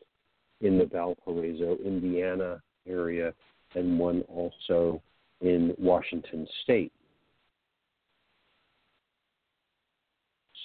in 0.60 0.78
the 0.78 0.86
Valparaiso, 0.86 1.76
Indiana 1.84 2.62
area, 2.86 3.34
and 3.74 3.98
one 3.98 4.22
also 4.22 5.00
in 5.40 5.74
Washington 5.78 6.46
State. 6.62 6.92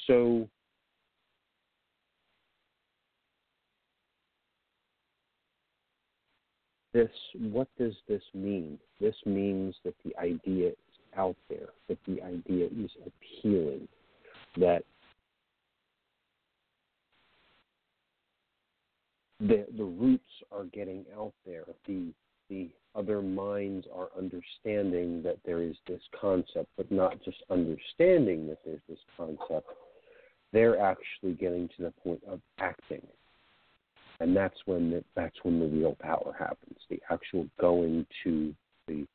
So, 0.07 0.47
this 6.95 7.11
what 7.51 7.67
does 7.77 7.93
this 8.07 8.21
mean? 8.33 8.79
This 9.01 9.15
means 9.25 9.75
that 9.83 9.93
the 10.05 10.17
idea 10.17 10.69
is 10.69 10.75
out 11.17 11.35
there, 11.49 11.67
that 11.89 11.97
the 12.07 12.21
idea 12.21 12.67
is 12.67 12.89
appealing, 13.05 13.87
that 14.57 14.83
the 19.41 19.65
the 19.77 19.83
roots 19.83 20.23
are 20.53 20.63
getting 20.73 21.05
out 21.17 21.33
there. 21.45 21.65
The 21.85 22.13
the 22.49 22.69
other 22.95 23.21
minds 23.21 23.85
are 23.93 24.07
understanding 24.17 25.21
that 25.23 25.37
there 25.45 25.61
is 25.61 25.75
this 25.87 26.01
concept, 26.19 26.69
but 26.77 26.89
not 26.89 27.21
just 27.25 27.43
understanding 27.49 28.47
that 28.47 28.59
there's 28.63 28.79
this 28.87 28.99
concept. 29.17 29.67
They're 30.53 30.79
actually 30.79 31.33
getting 31.33 31.67
to 31.75 31.83
the 31.83 31.91
point 31.91 32.21
of 32.25 32.39
acting, 32.59 33.05
and 34.19 34.35
that's 34.35 34.57
when 34.65 34.91
the, 34.91 35.03
that's 35.15 35.35
when 35.43 35.59
the 35.59 35.67
real 35.67 35.95
power 35.99 36.35
happens. 36.37 36.77
The 36.89 36.99
actual 37.09 37.47
going 37.59 38.05
to 38.23 38.53
the 38.87 39.05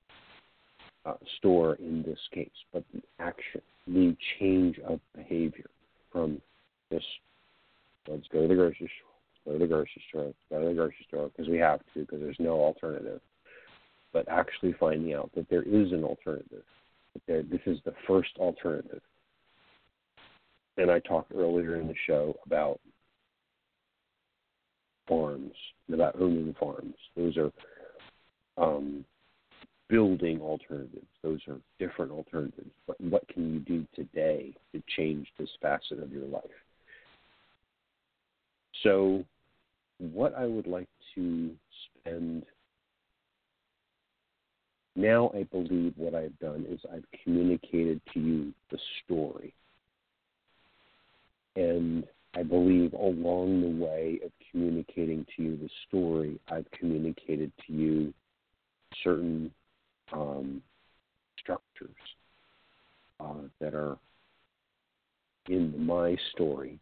uh, 1.07 1.15
store 1.39 1.75
in 1.77 2.03
this 2.03 2.19
case, 2.33 2.49
but 2.73 2.85
the 2.93 3.03
action, 3.19 3.63
the 3.87 4.17
change 4.39 4.79
of 4.81 5.01
behavior 5.17 5.71
from 6.13 6.41
this 6.91 7.03
let's 8.09 8.27
go 8.33 8.43
to 8.43 8.49
the 8.49 8.55
grocery 8.55 8.91
store 8.99 9.11
go 9.45 9.53
to 9.53 9.59
the 9.59 9.67
grocery 9.67 10.03
store, 10.09 10.33
go 10.51 10.61
to 10.61 10.69
the 10.69 10.75
grocery 10.75 11.07
store 11.09 11.29
because 11.29 11.49
we 11.49 11.59
have 11.59 11.81
to 11.95 12.01
because 12.01 12.21
there's 12.21 12.37
no 12.39 12.53
alternative. 12.53 13.21
But 14.13 14.29
actually 14.29 14.75
finding 14.79 15.15
out 15.15 15.31
that 15.35 15.49
there 15.49 15.63
is 15.63 15.93
an 15.93 16.05
alternative. 16.05 16.65
That 17.15 17.23
there, 17.27 17.43
this 17.43 17.61
is 17.67 17.79
the 17.85 17.95
first 18.07 18.31
alternative. 18.39 19.03
And 20.77 20.91
I 20.91 20.99
talked 21.01 21.33
earlier 21.35 21.77
in 21.81 21.87
the 21.87 21.95
show 22.07 22.37
about 22.47 22.81
farms, 25.11 25.53
about 25.93 26.15
owning 26.21 26.55
farms. 26.59 26.95
Those 27.17 27.37
are 27.37 27.51
um, 28.57 29.05
building 29.89 30.41
alternatives. 30.41 31.09
Those 31.23 31.41
are 31.49 31.59
different 31.81 32.13
alternatives. 32.13 32.71
But 32.87 33.01
what 33.01 33.27
can 33.29 33.53
you 33.53 33.59
do 33.59 33.85
today 33.95 34.55
to 34.73 34.83
change 34.97 35.27
this 35.39 35.51
facet 35.61 36.01
of 36.01 36.13
your 36.13 36.27
life? 36.27 36.45
So, 38.85 39.25
what 39.99 40.35
I 40.35 40.47
would 40.47 40.67
like 40.67 40.89
to 41.17 41.51
spend 41.99 42.45
now, 44.97 45.31
I 45.35 45.45
believe 45.45 45.95
what 45.97 46.15
I've 46.15 46.39
done 46.41 46.67
is 46.69 46.81
I've 46.93 47.05
communicated 47.25 48.01
to 48.13 48.21
you 48.21 48.53
the 48.71 48.79
story. 49.05 49.55
And 51.57 52.05
I 52.35 52.43
believe 52.43 52.93
along 52.93 53.61
the 53.61 53.85
way 53.85 54.21
of 54.25 54.31
communicating 54.51 55.27
to 55.37 55.43
you 55.43 55.57
the 55.57 55.71
story, 55.89 56.39
I've 56.49 56.71
communicated 56.79 57.53
to 57.67 57.73
you 57.73 58.15
certain 59.03 59.51
um, 60.13 60.63
structures 61.39 61.91
uh, 63.19 63.49
that 63.61 63.75
are 63.75 63.97
in 65.49 65.85
my 65.85 66.17
story 66.33 66.79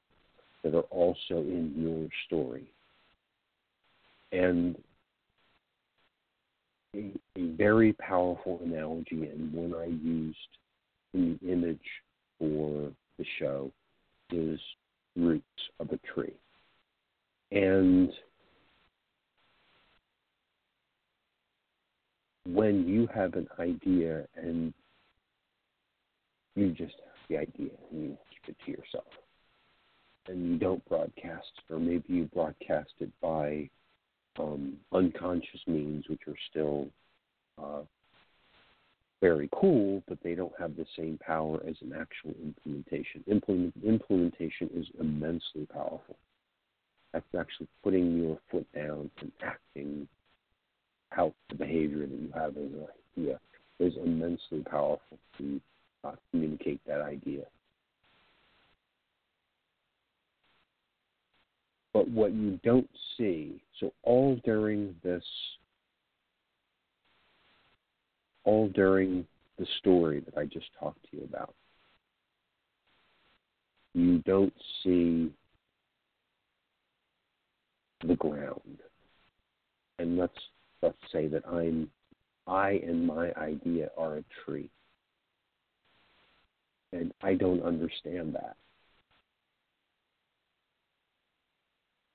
that 0.62 0.74
are 0.74 0.82
also 0.90 1.36
in 1.36 1.72
your 1.76 2.08
story. 2.26 2.66
And 4.32 4.76
a, 6.94 7.12
a 7.36 7.46
very 7.52 7.94
powerful 7.94 8.60
analogy 8.64 9.28
and 9.30 9.52
one 9.52 9.74
I 9.74 9.86
used 9.86 10.38
in 11.14 11.38
the 11.40 11.52
image 11.52 11.78
for 12.38 12.90
the 13.18 13.24
show 13.38 13.70
is 14.30 14.60
roots 15.18 15.44
of 15.80 15.90
a 15.90 15.98
tree. 16.14 16.34
And 17.50 18.10
when 22.46 22.86
you 22.86 23.08
have 23.14 23.34
an 23.34 23.48
idea 23.58 24.26
and 24.36 24.72
you 26.54 26.70
just 26.70 26.94
have 27.04 27.28
the 27.28 27.36
idea 27.36 27.70
and 27.90 28.02
you 28.02 28.18
keep 28.30 28.48
it 28.48 28.56
to 28.64 28.70
yourself 28.70 29.06
and 30.28 30.52
you 30.52 30.58
don't 30.58 30.86
broadcast 30.88 31.46
or 31.70 31.78
maybe 31.78 32.04
you 32.08 32.24
broadcast 32.34 32.90
it 33.00 33.10
by 33.20 33.68
um, 34.38 34.76
unconscious 34.92 35.60
means, 35.66 36.04
which 36.08 36.20
are 36.26 36.36
still 36.50 36.88
uh, 37.62 37.82
very 39.20 39.48
cool, 39.52 40.02
but 40.08 40.18
they 40.22 40.34
don't 40.34 40.52
have 40.58 40.76
the 40.76 40.86
same 40.96 41.18
power 41.24 41.60
as 41.66 41.74
an 41.80 41.92
actual 41.92 42.34
implementation. 42.42 43.24
Implement, 43.26 43.74
implementation 43.84 44.70
is 44.74 44.86
immensely 45.00 45.66
powerful. 45.72 46.16
That's 47.12 47.26
actually 47.38 47.68
putting 47.82 48.18
your 48.18 48.38
foot 48.50 48.66
down 48.74 49.10
and 49.20 49.32
acting 49.42 50.08
out 51.16 51.34
the 51.48 51.56
behavior 51.56 52.06
that 52.06 52.20
you 52.20 52.30
have 52.34 52.56
as 52.56 52.64
an 52.64 52.86
idea 53.16 53.40
is 53.80 53.94
immensely 54.04 54.62
powerful 54.70 55.18
to 55.38 55.60
uh, 56.04 56.12
communicate 56.30 56.80
that 56.86 57.00
idea. 57.00 57.44
But 61.92 62.08
what 62.08 62.32
you 62.32 62.60
don't 62.62 62.88
see, 63.16 63.60
so 63.80 63.92
all 64.02 64.40
during 64.44 64.94
this, 65.02 65.24
all 68.48 68.68
during 68.68 69.26
the 69.58 69.66
story 69.78 70.20
that 70.20 70.38
I 70.38 70.44
just 70.46 70.66
talked 70.78 71.02
to 71.10 71.16
you 71.16 71.24
about, 71.24 71.54
you 73.94 74.18
don't 74.18 74.54
see 74.82 75.30
the 78.06 78.16
ground. 78.16 78.78
And 79.98 80.16
let's 80.16 80.38
let's 80.82 80.96
say 81.12 81.26
that 81.28 81.42
I'm 81.46 81.90
I 82.46 82.80
and 82.86 83.06
my 83.06 83.32
idea 83.34 83.90
are 83.98 84.18
a 84.18 84.24
tree. 84.44 84.70
And 86.92 87.12
I 87.22 87.34
don't 87.34 87.62
understand 87.62 88.34
that. 88.34 88.56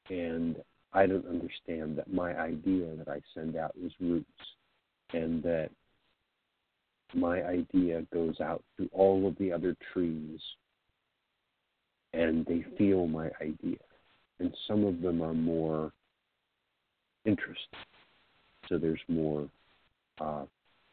and 0.09 0.57
I 0.93 1.05
don't 1.05 1.27
understand 1.27 1.97
that 1.97 2.13
my 2.13 2.37
idea 2.37 2.95
that 2.97 3.07
I 3.07 3.19
send 3.33 3.55
out 3.55 3.73
is 3.81 3.91
roots, 3.99 4.27
and 5.13 5.41
that 5.43 5.69
my 7.15 7.43
idea 7.43 8.05
goes 8.13 8.39
out 8.41 8.63
to 8.77 8.89
all 8.91 9.27
of 9.27 9.37
the 9.37 9.51
other 9.51 9.75
trees, 9.91 10.39
and 12.13 12.45
they 12.45 12.65
feel 12.77 13.07
my 13.07 13.29
idea, 13.41 13.77
and 14.39 14.53
some 14.67 14.83
of 14.85 15.01
them 15.01 15.21
are 15.21 15.33
more 15.33 15.91
interested, 17.25 17.77
so 18.67 18.77
there's 18.77 19.01
more 19.07 19.47
uh, 20.19 20.45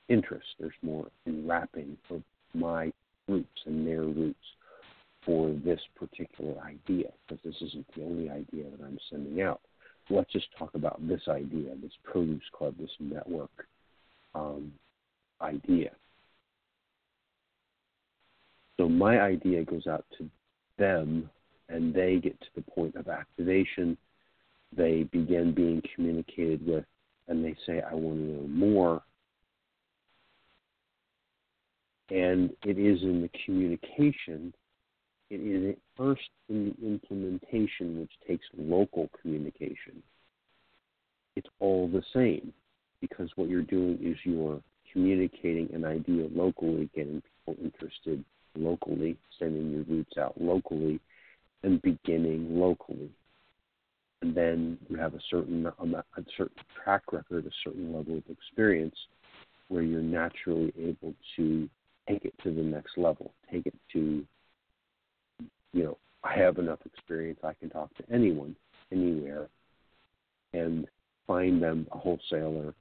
interest, 0.09 0.47
there's 0.59 0.73
more 0.83 1.07
enwrapping 1.27 1.97
of 2.11 2.23
my 2.55 2.93
roots 3.29 3.49
and 3.67 3.87
their 3.87 4.03
roots 4.03 4.39
for 5.25 5.55
this 5.65 5.81
particular 5.97 6.55
idea, 6.63 7.11
because 7.29 7.43
this 7.45 7.57
isn't 7.61 7.87
the 7.95 8.03
only 8.03 8.31
idea 8.31 8.65
that 8.71 8.85
I'm 8.85 8.99
sending 9.11 9.43
out. 9.43 9.61
Let's 10.09 10.33
just 10.33 10.47
talk 10.59 10.75
about 10.75 11.07
this 11.07 11.21
idea, 11.29 11.75
this 11.81 11.93
produce 12.03 12.43
club, 12.53 12.75
this 12.81 12.91
network 12.99 13.51
um, 14.35 14.73
idea. 15.41 15.91
My 18.99 19.21
idea 19.21 19.65
goes 19.65 19.87
out 19.87 20.05
to 20.19 20.29
them, 20.79 21.31
and 21.69 21.95
they 21.95 22.17
get 22.17 22.39
to 22.41 22.47
the 22.57 22.63
point 22.63 22.97
of 22.97 23.09
activation. 23.09 23.97
They 24.77 25.05
begin 25.05 25.53
being 25.53 25.83
communicated 25.95 26.67
with, 26.67 26.85
and 27.29 27.45
they 27.45 27.57
say, 27.67 27.83
I 27.83 27.95
want 27.95 28.19
to 28.19 28.25
know 28.25 28.49
more. 28.49 29.03
And 32.11 32.51
it 32.65 32.79
is 32.79 33.03
in 33.03 33.23
the 33.23 33.31
communication 33.45 34.53
it 35.31 35.37
is 35.37 35.77
first 35.97 36.29
in 36.49 36.75
the 36.81 36.87
implementation, 36.87 38.01
which 38.01 38.11
takes 38.27 38.45
local 38.59 39.09
communication. 39.23 40.03
It's 41.37 41.49
all 41.61 41.87
the 41.89 42.03
same 42.13 42.53
because 43.01 43.31
what 43.37 43.49
you're 43.49 43.63
doing 43.63 43.99
is 44.03 44.17
you're 44.25 44.61
communicating 44.93 45.71
an 45.73 45.85
idea 45.85 46.27
locally, 46.35 46.91
getting 46.97 47.23
people 47.47 47.65
interested 47.65 48.25
locally, 48.57 49.17
sending 49.39 49.71
your 49.71 49.85
roots 49.85 50.19
out 50.19 50.41
locally, 50.41 51.01
and 51.63 51.81
beginning 51.83 52.59
locally. 52.59 53.11
And 54.23 54.35
then 54.35 54.79
you 54.89 54.97
have 54.97 55.15
a 55.15 55.21
certain 55.31 55.67
um, 55.79 55.95
a 55.95 56.05
certain 56.37 56.57
track 56.83 57.13
record, 57.13 57.47
a 57.47 57.51
certain 57.65 57.93
level 57.95 58.19
of 58.19 58.25
experience, 58.31 58.97
where 59.69 59.83
you're 59.83 60.03
naturally 60.03 60.73
able 60.79 61.15
to 61.37 61.69
take 62.09 62.25
it 62.25 62.35
to 62.43 62.55
the 62.55 62.63
next 62.63 62.99
level, 62.99 63.33
take 63.51 63.67
it 63.67 63.75
to 63.93 64.27
you 65.73 65.85
know, 65.85 65.99
I 66.25 66.37
have 66.39 66.59
enough 66.59 66.81
experience. 66.85 67.41
I 67.43 67.55
can 67.55 67.71
talk 67.71 67.95
to 67.97 68.05
anyone, 68.13 68.57
anywhere, 68.93 69.49
and 70.53 70.87
find 71.27 71.63
them 71.63 71.87
a 71.93 71.99
wholesaler. 71.99 72.75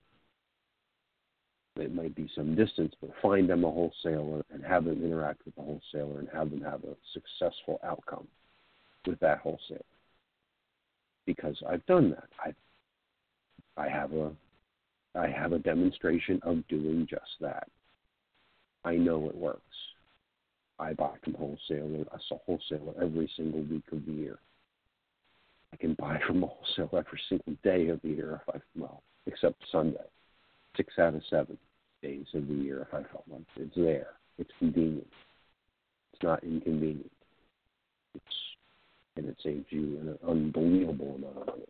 It 1.79 1.95
might 1.95 2.15
be 2.15 2.29
some 2.35 2.55
distance, 2.55 2.93
but 2.99 3.11
find 3.21 3.49
them 3.49 3.63
a 3.63 3.71
wholesaler 3.71 4.43
and 4.51 4.63
have 4.63 4.85
them 4.85 5.03
interact 5.03 5.45
with 5.45 5.55
the 5.55 5.61
wholesaler 5.61 6.19
and 6.19 6.27
have 6.33 6.49
them 6.49 6.61
have 6.61 6.83
a 6.83 6.95
successful 7.13 7.79
outcome 7.83 8.27
with 9.07 9.19
that 9.19 9.39
wholesaler. 9.39 9.79
Because 11.25 11.61
I've 11.67 11.85
done 11.85 12.11
that. 12.11 12.29
I 12.43 12.53
I 13.81 13.87
have 13.87 14.11
a 14.13 14.31
I 15.15 15.27
have 15.27 15.53
a 15.53 15.59
demonstration 15.59 16.39
of 16.43 16.67
doing 16.67 17.07
just 17.09 17.39
that. 17.39 17.67
I 18.83 18.95
know 18.95 19.27
it 19.29 19.35
works. 19.35 19.61
I 20.79 20.93
buy 20.93 21.15
from 21.23 21.33
wholesaler 21.33 22.05
a 22.11 22.35
wholesaler 22.45 22.93
every 23.01 23.29
single 23.37 23.61
week 23.61 23.85
of 23.91 24.05
the 24.05 24.11
year. 24.11 24.39
I 25.71 25.77
can 25.77 25.93
buy 25.93 26.19
from 26.27 26.43
a 26.43 26.47
wholesaler 26.47 27.05
every 27.05 27.21
single 27.29 27.55
day 27.63 27.87
of 27.87 28.01
the 28.01 28.09
year 28.09 28.41
if 28.41 28.55
I 28.55 28.59
well, 28.75 29.01
except 29.27 29.63
Sunday. 29.71 29.97
Six 30.75 30.93
out 30.99 31.15
of 31.15 31.21
seven 31.29 31.57
days 32.01 32.25
of 32.33 32.47
the 32.47 32.53
year 32.53 32.81
if 32.81 32.93
I 32.93 33.03
felt 33.11 33.23
like 33.29 33.41
it's 33.55 33.75
there. 33.75 34.07
It's 34.37 34.51
convenient. 34.59 35.07
It's 36.13 36.23
not 36.23 36.43
inconvenient. 36.43 37.11
It's 38.15 38.35
and 39.15 39.27
it 39.27 39.37
saves 39.43 39.65
you 39.69 39.99
an 39.99 40.17
unbelievable 40.29 41.15
amount 41.15 41.37
of 41.37 41.47
money. 41.47 41.65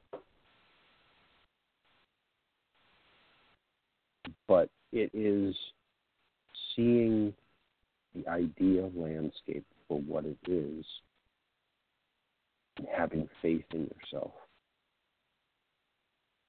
But 4.48 4.70
it 4.92 5.10
is 5.14 5.56
seeing 6.76 7.34
the 8.16 8.28
idea 8.30 8.90
landscape 8.96 9.66
for 9.88 10.00
what 10.00 10.26
it 10.26 10.38
is 10.48 10.86
and 12.78 12.88
having 12.96 13.28
faith 13.42 13.66
in 13.74 13.90
yourself. 14.00 14.32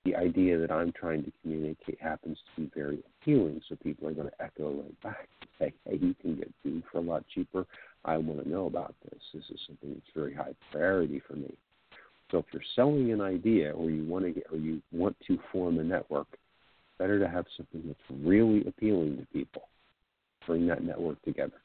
The 0.05 0.17
idea 0.17 0.59
that 0.59 0.71
I'm 0.71 0.93
trying 0.93 1.25
to 1.25 1.33
communicate 1.43 2.01
happens 2.01 2.39
to 2.57 2.63
be 2.63 2.71
very 2.75 3.01
appealing, 3.21 3.61
so 3.69 3.77
people 3.77 4.09
are 4.09 4.13
going 4.13 4.29
to 4.29 4.43
echo 4.43 4.73
right 4.73 5.03
back 5.03 5.29
and 5.41 5.51
say, 5.59 5.75
hey, 5.85 5.99
you 6.01 6.15
can 6.23 6.37
get 6.37 6.51
food 6.63 6.83
for 6.91 6.99
a 6.99 7.03
lot 7.03 7.25
cheaper. 7.35 7.67
I 8.05 8.17
want 8.17 8.43
to 8.43 8.49
know 8.49 8.67
about 8.67 8.95
this. 9.05 9.21
This 9.35 9.45
is 9.51 9.61
something 9.67 9.93
that's 9.93 10.15
very 10.15 10.35
high 10.35 10.55
priority 10.73 11.21
for 11.27 11.35
me. 11.35 11.55
So 12.31 12.39
if 12.39 12.47
you're 12.53 12.63
selling 12.77 13.13
an 13.13 13.21
idea 13.21 13.73
or 13.73 13.91
you 13.91 14.05
want 14.05 14.25
to 14.25 14.31
get 14.31 14.47
or 14.51 14.57
you 14.57 14.81
want 14.93 15.17
to 15.27 15.39
form 15.53 15.79
a 15.81 15.85
network, 15.85 16.29
better 16.99 17.19
to 17.19 17.29
have 17.29 17.47
something 17.57 17.83
that's 17.87 18.21
really 18.23 18.65
appealing 18.67 19.17
to 19.17 19.27
people. 19.33 19.63
Bring 20.47 20.67
that 20.69 20.85
network 20.85 21.21
together. 21.23 21.61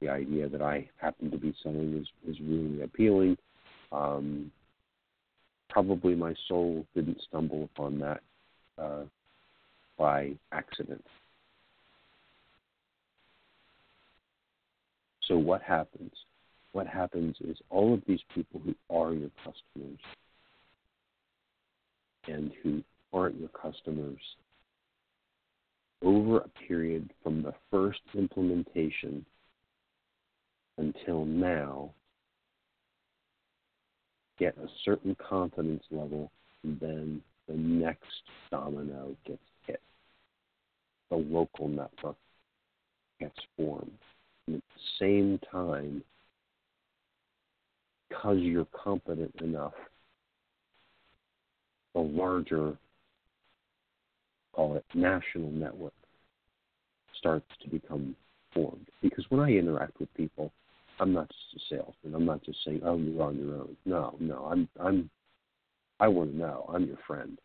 The 0.00 0.08
idea 0.08 0.48
that 0.48 0.62
I 0.62 0.88
happen 0.98 1.30
to 1.30 1.38
be 1.38 1.54
selling 1.62 1.96
is, 1.96 2.06
is 2.30 2.40
really 2.40 2.82
appealing. 2.82 3.36
Um, 3.90 4.50
probably 5.74 6.14
my 6.14 6.32
soul 6.46 6.86
didn't 6.94 7.20
stumble 7.28 7.64
upon 7.64 7.98
that 7.98 8.20
uh, 8.78 9.02
by 9.98 10.30
accident. 10.52 11.04
So 15.26 15.36
what 15.36 15.62
happens? 15.62 16.12
What 16.70 16.86
happens 16.86 17.34
is 17.40 17.56
all 17.70 17.92
of 17.92 18.02
these 18.06 18.20
people 18.32 18.60
who 18.64 18.76
are 18.88 19.14
your 19.14 19.30
customers 19.38 19.98
and 22.28 22.52
who 22.62 22.80
aren't 23.12 23.40
your 23.40 23.48
customers 23.48 24.20
over 26.04 26.38
a 26.38 26.48
period 26.68 27.10
from 27.24 27.42
the 27.42 27.54
first 27.72 28.00
implementation 28.16 29.26
until 30.78 31.24
now 31.24 31.90
get 34.38 34.56
a 34.58 34.68
certain 34.84 35.16
confidence 35.16 35.82
level, 35.90 36.30
then 36.62 37.22
the 37.48 37.54
next 37.54 38.22
domino 38.50 39.14
gets 39.26 39.38
hit. 39.66 39.80
The 41.10 41.16
local 41.16 41.68
network 41.68 42.16
gets 43.20 43.38
formed. 43.56 43.90
And 44.46 44.56
at 44.56 44.62
the 44.74 44.80
same 44.98 45.40
time, 45.50 46.02
because 48.08 48.38
you're 48.38 48.66
competent 48.72 49.34
enough 49.40 49.74
the 51.94 52.00
larger, 52.00 52.76
call 54.52 54.76
it 54.76 54.84
national 54.94 55.50
network, 55.50 55.94
starts 57.18 57.46
to 57.62 57.70
become 57.70 58.16
formed. 58.52 58.86
Because 59.00 59.24
when 59.28 59.40
I 59.40 59.52
interact 59.52 59.98
with 60.00 60.12
people, 60.14 60.52
I'm 61.00 61.12
not 61.12 61.28
just 61.28 61.70
a 61.70 61.74
salesman. 61.74 62.14
I'm 62.14 62.24
not 62.24 62.42
just 62.44 62.58
saying, 62.64 62.82
"Oh, 62.84 62.96
you're 62.96 63.22
on 63.22 63.38
your 63.38 63.54
own." 63.56 63.76
No, 63.84 64.16
no. 64.20 64.44
I'm, 64.50 64.68
I'm, 64.80 65.10
I 66.00 66.08
want 66.08 66.32
to 66.32 66.36
know. 66.36 66.70
I'm 66.72 66.86
your 66.86 66.98
friend. 67.06 67.38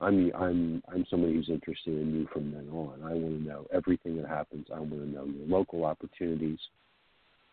I'm, 0.00 0.32
I'm, 0.34 0.82
I'm 0.92 1.06
somebody 1.08 1.34
who's 1.34 1.48
interested 1.48 1.94
in 1.94 2.12
you 2.12 2.28
from 2.32 2.50
then 2.52 2.68
on. 2.70 3.02
I 3.04 3.14
want 3.14 3.38
to 3.38 3.48
know 3.48 3.66
everything 3.72 4.16
that 4.20 4.28
happens. 4.28 4.66
I 4.74 4.78
want 4.80 4.90
to 4.92 5.08
know 5.08 5.24
your 5.24 5.46
local 5.46 5.84
opportunities. 5.84 6.58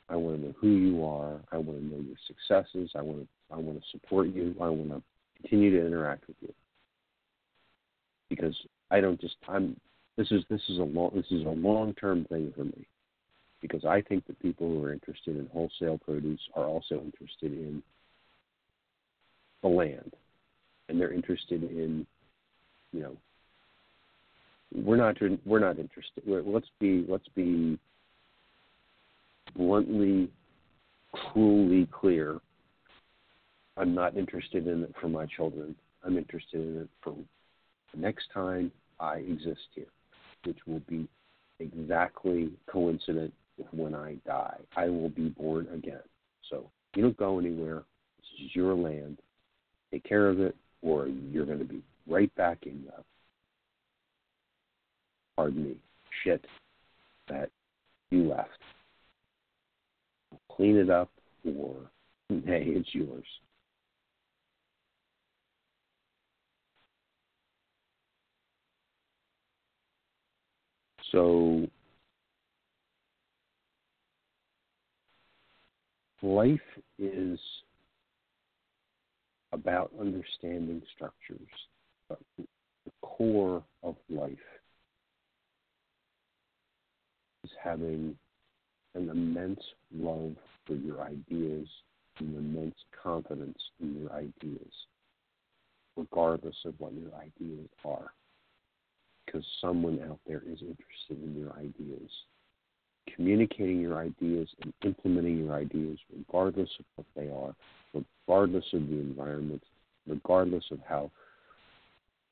I 0.09 0.15
want 0.15 0.41
to 0.41 0.47
know 0.47 0.55
who 0.59 0.69
you 0.69 1.05
are. 1.05 1.39
I 1.51 1.57
want 1.57 1.79
to 1.79 1.85
know 1.85 2.01
your 2.01 2.17
successes. 2.25 2.91
I 2.95 3.01
want 3.01 3.21
to, 3.21 3.27
I 3.53 3.57
want 3.57 3.79
to 3.79 3.89
support 3.91 4.27
you. 4.29 4.55
I 4.59 4.69
want 4.69 4.89
to 4.89 5.03
continue 5.41 5.79
to 5.79 5.85
interact 5.85 6.27
with 6.27 6.37
you 6.41 6.53
because 8.29 8.55
I 8.91 9.01
don't 9.01 9.19
just 9.19 9.35
I'm 9.47 9.75
this 10.17 10.31
is 10.31 10.43
this 10.49 10.61
is 10.69 10.77
a 10.77 10.83
long 10.83 11.11
this 11.15 11.25
is 11.31 11.45
a 11.45 11.49
long 11.49 11.93
term 11.95 12.25
thing 12.25 12.53
for 12.55 12.63
me 12.63 12.87
because 13.61 13.85
I 13.85 14.01
think 14.01 14.25
that 14.27 14.41
people 14.41 14.67
who 14.67 14.83
are 14.83 14.93
interested 14.93 15.37
in 15.37 15.47
wholesale 15.47 15.97
produce 15.97 16.39
are 16.55 16.65
also 16.65 16.95
interested 16.95 17.51
in 17.53 17.83
the 19.61 19.67
land 19.67 20.13
and 20.87 20.99
they're 20.99 21.13
interested 21.13 21.63
in 21.63 22.05
you 22.93 23.01
know 23.01 23.17
we're 24.73 24.95
not 24.95 25.17
we're 25.45 25.59
not 25.59 25.77
interested 25.79 26.23
let's 26.25 26.69
be 26.79 27.05
let's 27.09 27.27
be 27.35 27.77
bluntly 29.55 30.29
cruelly 31.11 31.87
clear 31.91 32.39
I'm 33.79 33.95
not 33.95 34.17
interested 34.17 34.67
in 34.67 34.83
it 34.83 34.93
for 34.99 35.07
my 35.07 35.25
children. 35.25 35.73
I'm 36.05 36.17
interested 36.17 36.59
in 36.59 36.81
it 36.81 36.89
for 37.01 37.15
the 37.93 37.99
next 37.99 38.25
time 38.33 38.71
I 38.99 39.17
exist 39.17 39.61
here, 39.73 39.85
which 40.43 40.57
will 40.67 40.81
be 40.89 41.07
exactly 41.59 42.51
coincident 42.69 43.33
with 43.59 43.67
when 43.71 43.93
I 43.93 44.15
die. 44.25 44.57
I 44.75 44.89
will 44.89 45.09
be 45.09 45.29
born 45.29 45.67
again. 45.73 46.01
So 46.49 46.69
you 46.95 47.03
don't 47.03 47.17
go 47.17 47.39
anywhere. 47.39 47.83
This 48.17 48.45
is 48.45 48.55
your 48.55 48.73
land. 48.73 49.19
Take 49.91 50.03
care 50.03 50.27
of 50.27 50.39
it, 50.39 50.55
or 50.81 51.07
you're 51.07 51.45
going 51.45 51.59
to 51.59 51.65
be 51.65 51.81
right 52.07 52.33
back 52.35 52.59
in 52.63 52.83
the, 52.85 53.03
pardon 55.35 55.63
me, 55.63 55.75
shit 56.23 56.45
that 57.27 57.49
you 58.09 58.27
left. 58.27 58.49
Clean 60.51 60.77
it 60.77 60.89
up, 60.89 61.09
or 61.45 61.75
hey, 62.29 62.63
it's 62.67 62.93
yours. 62.93 63.25
So 71.11 71.67
life 76.21 76.59
is 76.97 77.39
about 79.51 79.91
understanding 79.99 80.81
structures, 80.95 81.47
the 82.09 82.91
core 83.01 83.63
of 83.83 83.95
life 84.09 84.33
is 87.43 87.51
having 87.63 88.15
an 88.95 89.09
immense 89.09 89.61
love 89.93 90.35
for 90.65 90.73
your 90.73 91.01
ideas 91.01 91.67
and 92.19 92.35
immense 92.35 92.75
confidence 93.01 93.57
in 93.79 94.01
your 94.01 94.11
ideas, 94.11 94.71
regardless 95.95 96.55
of 96.65 96.73
what 96.79 96.93
your 96.93 97.11
ideas 97.15 97.67
are 97.85 98.11
because 99.29 99.45
someone 99.61 99.99
out 100.09 100.19
there 100.27 100.41
is 100.47 100.59
interested 100.61 101.23
in 101.23 101.35
your 101.39 101.53
ideas. 101.53 102.09
Communicating 103.15 103.81
your 103.81 103.97
ideas 103.97 104.47
and 104.61 104.73
implementing 104.83 105.45
your 105.45 105.53
ideas, 105.53 105.97
regardless 106.15 106.69
of 106.79 106.85
what 106.95 107.07
they 107.15 107.29
are, 107.29 107.55
regardless 108.27 108.65
of 108.73 108.87
the 108.87 108.99
environment, 108.99 109.63
regardless 110.07 110.63
of 110.71 110.79
how 110.87 111.11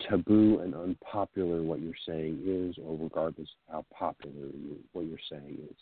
taboo 0.08 0.60
and 0.60 0.76
unpopular 0.76 1.62
what 1.64 1.82
you're 1.82 1.94
saying 2.08 2.40
is, 2.46 2.76
or 2.84 2.98
regardless 2.98 3.50
of 3.68 3.74
how 3.74 3.86
popular 3.94 4.48
you, 4.48 4.78
what 4.94 5.06
you're 5.06 5.18
saying 5.30 5.58
is. 5.70 5.78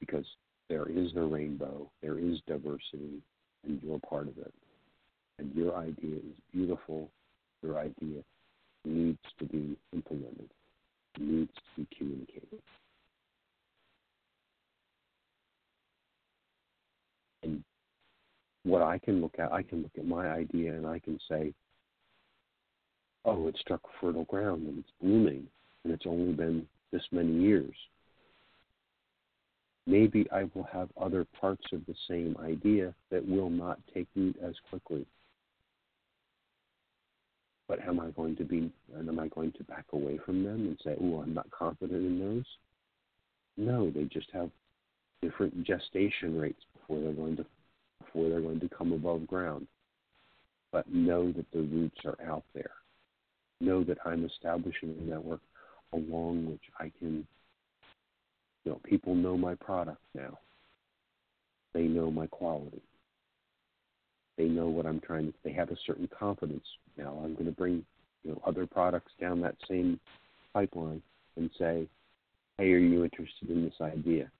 Because 0.00 0.26
there 0.68 0.86
is 0.88 1.12
a 1.16 1.22
rainbow, 1.22 1.90
there 2.02 2.18
is 2.18 2.38
diversity, 2.46 3.22
and 3.64 3.80
you're 3.82 4.00
part 4.00 4.28
of 4.28 4.38
it. 4.38 4.52
And 5.38 5.54
your 5.54 5.76
idea 5.76 6.16
is 6.16 6.36
beautiful. 6.52 7.10
Your 7.62 7.78
idea 7.78 8.22
needs 8.84 9.18
to 9.38 9.44
be 9.44 9.76
implemented, 9.92 10.48
needs 11.20 11.50
to 11.54 11.80
be 11.80 11.96
communicated. 11.96 12.60
And 17.42 17.62
what 18.64 18.82
I 18.82 18.98
can 18.98 19.20
look 19.20 19.34
at, 19.38 19.52
I 19.52 19.62
can 19.62 19.82
look 19.82 19.92
at 19.98 20.06
my 20.06 20.28
idea 20.28 20.74
and 20.74 20.86
I 20.86 20.98
can 20.98 21.18
say, 21.30 21.52
oh, 23.24 23.48
it 23.48 23.56
struck 23.60 23.80
fertile 24.00 24.24
ground 24.24 24.66
and 24.66 24.78
it's 24.78 24.92
blooming 25.00 25.46
and 25.84 25.92
it's 25.92 26.06
only 26.06 26.32
been 26.32 26.66
this 26.92 27.02
many 27.12 27.32
years. 27.32 27.74
Maybe 29.86 30.26
I 30.30 30.44
will 30.54 30.68
have 30.70 30.88
other 31.00 31.26
parts 31.40 31.64
of 31.72 31.80
the 31.86 31.94
same 32.08 32.36
idea 32.42 32.94
that 33.10 33.26
will 33.26 33.48
not 33.48 33.78
take 33.94 34.06
root 34.14 34.36
as 34.42 34.54
quickly. 34.68 35.06
But 37.68 37.80
am 37.86 38.00
I 38.00 38.10
going 38.10 38.34
to 38.36 38.44
be, 38.44 38.72
and 38.96 39.08
am 39.08 39.18
I 39.18 39.28
going 39.28 39.52
to 39.52 39.64
back 39.64 39.84
away 39.92 40.18
from 40.24 40.42
them 40.42 40.66
and 40.66 40.78
say, 40.82 40.96
oh, 41.00 41.20
I'm 41.20 41.34
not 41.34 41.50
confident 41.50 42.04
in 42.04 42.18
those? 42.18 42.46
No, 43.58 43.90
they 43.90 44.04
just 44.04 44.28
have 44.32 44.50
different 45.20 45.64
gestation 45.64 46.38
rates 46.38 46.62
before 46.72 47.02
they're 47.02 47.12
going 47.12 47.36
to 47.36 47.44
before 48.04 48.30
they're 48.30 48.40
going 48.40 48.60
to 48.60 48.68
come 48.68 48.92
above 48.92 49.26
ground. 49.26 49.66
But 50.72 50.90
know 50.92 51.32
that 51.32 51.50
the 51.52 51.60
roots 51.60 51.98
are 52.04 52.16
out 52.26 52.44
there. 52.54 52.70
Know 53.60 53.84
that 53.84 53.98
I'm 54.04 54.24
establishing 54.24 54.94
a 54.98 55.02
network 55.02 55.40
along 55.92 56.46
which 56.50 56.62
I 56.78 56.92
can 56.98 57.26
you 58.64 58.72
know, 58.72 58.80
people 58.84 59.14
know 59.14 59.36
my 59.36 59.54
product 59.54 60.02
now. 60.14 60.38
They 61.72 61.84
know 61.84 62.10
my 62.10 62.26
quality. 62.26 62.82
They 64.38 64.44
know 64.44 64.68
what 64.68 64.86
I'm 64.86 65.00
trying 65.00 65.26
to 65.26 65.34
they 65.44 65.52
have 65.52 65.70
a 65.70 65.76
certain 65.84 66.08
confidence. 66.16 66.64
Now 66.96 67.20
I'm 67.22 67.34
gonna 67.34 67.50
bring, 67.50 67.84
you 68.22 68.30
know, 68.30 68.40
other 68.46 68.66
products 68.66 69.12
down 69.20 69.40
that 69.42 69.56
same 69.68 69.98
pipeline 70.54 71.02
and 71.36 71.50
say, 71.58 71.88
Hey, 72.56 72.72
are 72.72 72.78
you 72.78 73.04
interested 73.04 73.50
in 73.50 73.64
this 73.64 73.80
idea? 73.80 74.30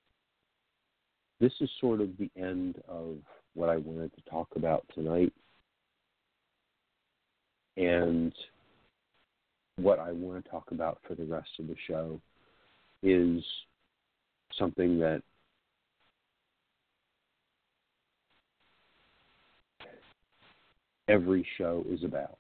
This 1.41 1.53
is 1.61 1.69
sort 1.81 2.01
of 2.01 2.11
the 2.19 2.31
end 2.37 2.81
of 2.89 3.17
what 3.55 3.69
I 3.69 3.77
wanted 3.77 4.15
to 4.15 4.31
talk 4.31 4.49
about 4.57 4.85
tonight. 4.95 5.33
And 7.77 8.33
what 9.77 9.99
I 10.01 10.13
want 10.13 10.45
to 10.45 10.51
talk 10.51 10.71
about 10.71 10.99
for 11.07 11.15
the 11.15 11.25
rest 11.25 11.51
of 11.59 11.69
the 11.69 11.77
show 11.87 12.21
is 13.03 13.45
something 14.59 14.99
that 14.99 15.23
every 21.09 21.47
show 21.57 21.85
is 21.89 22.05
about. 22.05 22.37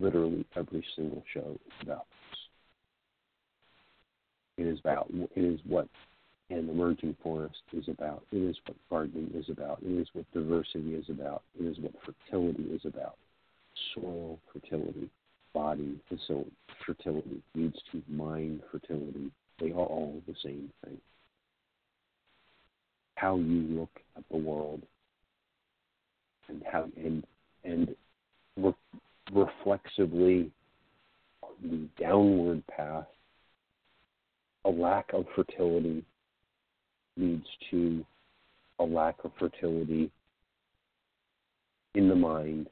Literally 0.00 0.44
every 0.56 0.84
single 0.96 1.22
show 1.32 1.56
is 1.66 1.72
about 1.82 2.06
this. 2.30 2.38
It 4.64 4.70
is 4.70 4.78
about 4.80 5.08
it 5.10 5.30
is 5.36 5.60
what 5.66 5.88
an 6.50 6.68
emerging 6.70 7.16
forest 7.22 7.60
is 7.72 7.88
about. 7.88 8.22
It 8.32 8.38
is 8.38 8.56
what 8.66 8.76
gardening 8.90 9.30
is 9.34 9.48
about. 9.50 9.80
It 9.82 9.92
is 9.92 10.08
what 10.12 10.24
diversity 10.32 10.94
is 10.94 11.04
about. 11.10 11.42
It 11.60 11.64
is 11.64 11.78
what 11.78 11.92
fertility 12.04 12.64
is 12.72 12.80
about. 12.84 13.16
Soil 13.94 14.38
fertility, 14.52 15.10
body 15.52 16.00
fertility 16.86 17.42
leads 17.54 17.78
to 17.92 18.02
mind 18.08 18.62
fertility. 18.70 19.30
They 19.60 19.72
are 19.72 19.86
all 19.86 20.22
the 20.26 20.34
same 20.42 20.70
thing. 20.84 20.98
How 23.16 23.36
you 23.36 23.62
look 23.78 23.90
at 24.16 24.24
the 24.30 24.36
world 24.38 24.82
and 26.48 26.62
how 26.70 26.88
and 26.96 27.24
and 27.64 27.94
re- 28.56 28.74
reflexively 29.32 30.50
the 31.62 31.88
downward 32.00 32.62
path, 32.68 33.06
a 34.64 34.70
lack 34.70 35.12
of 35.12 35.24
fertility 35.34 36.04
leads 37.16 37.46
to 37.70 38.04
a 38.78 38.84
lack 38.84 39.16
of 39.24 39.32
fertility 39.38 40.10
in 41.94 42.08
the 42.08 42.14
mind, 42.14 42.68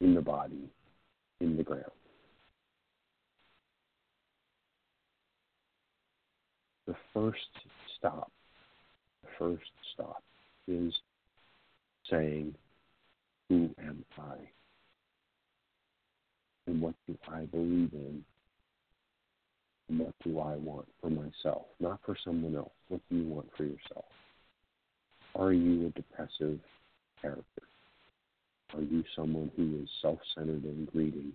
in 0.00 0.14
the 0.14 0.20
body, 0.20 0.68
in 1.40 1.56
the 1.56 1.62
ground. 1.62 1.84
The 6.86 6.94
first 7.14 7.38
stop, 7.96 8.30
the 9.22 9.28
first 9.38 9.70
stop 9.94 10.22
is 10.66 10.92
saying, 12.10 12.54
Who 13.48 13.70
am 13.78 14.04
I? 14.18 14.36
And 16.66 16.82
what 16.82 16.94
do 17.06 17.16
I 17.32 17.44
believe 17.46 17.92
in? 17.92 18.22
And 19.88 19.98
what 20.00 20.12
do 20.22 20.38
I 20.38 20.56
want 20.56 20.86
for 21.00 21.08
myself? 21.08 21.62
Not 21.80 22.00
for 22.04 22.16
someone 22.24 22.56
else. 22.56 22.72
What 22.88 23.00
do 23.10 23.16
you 23.16 23.28
want 23.28 23.48
for 23.56 23.64
yourself? 23.64 24.04
Are 25.34 25.52
you 25.52 25.86
a 25.86 25.90
depressive 25.90 26.58
character? 27.22 27.62
Are 28.74 28.82
you 28.82 29.02
someone 29.16 29.50
who 29.56 29.80
is 29.82 29.88
self 30.02 30.18
centered 30.34 30.64
and 30.64 30.86
greedy? 30.92 31.32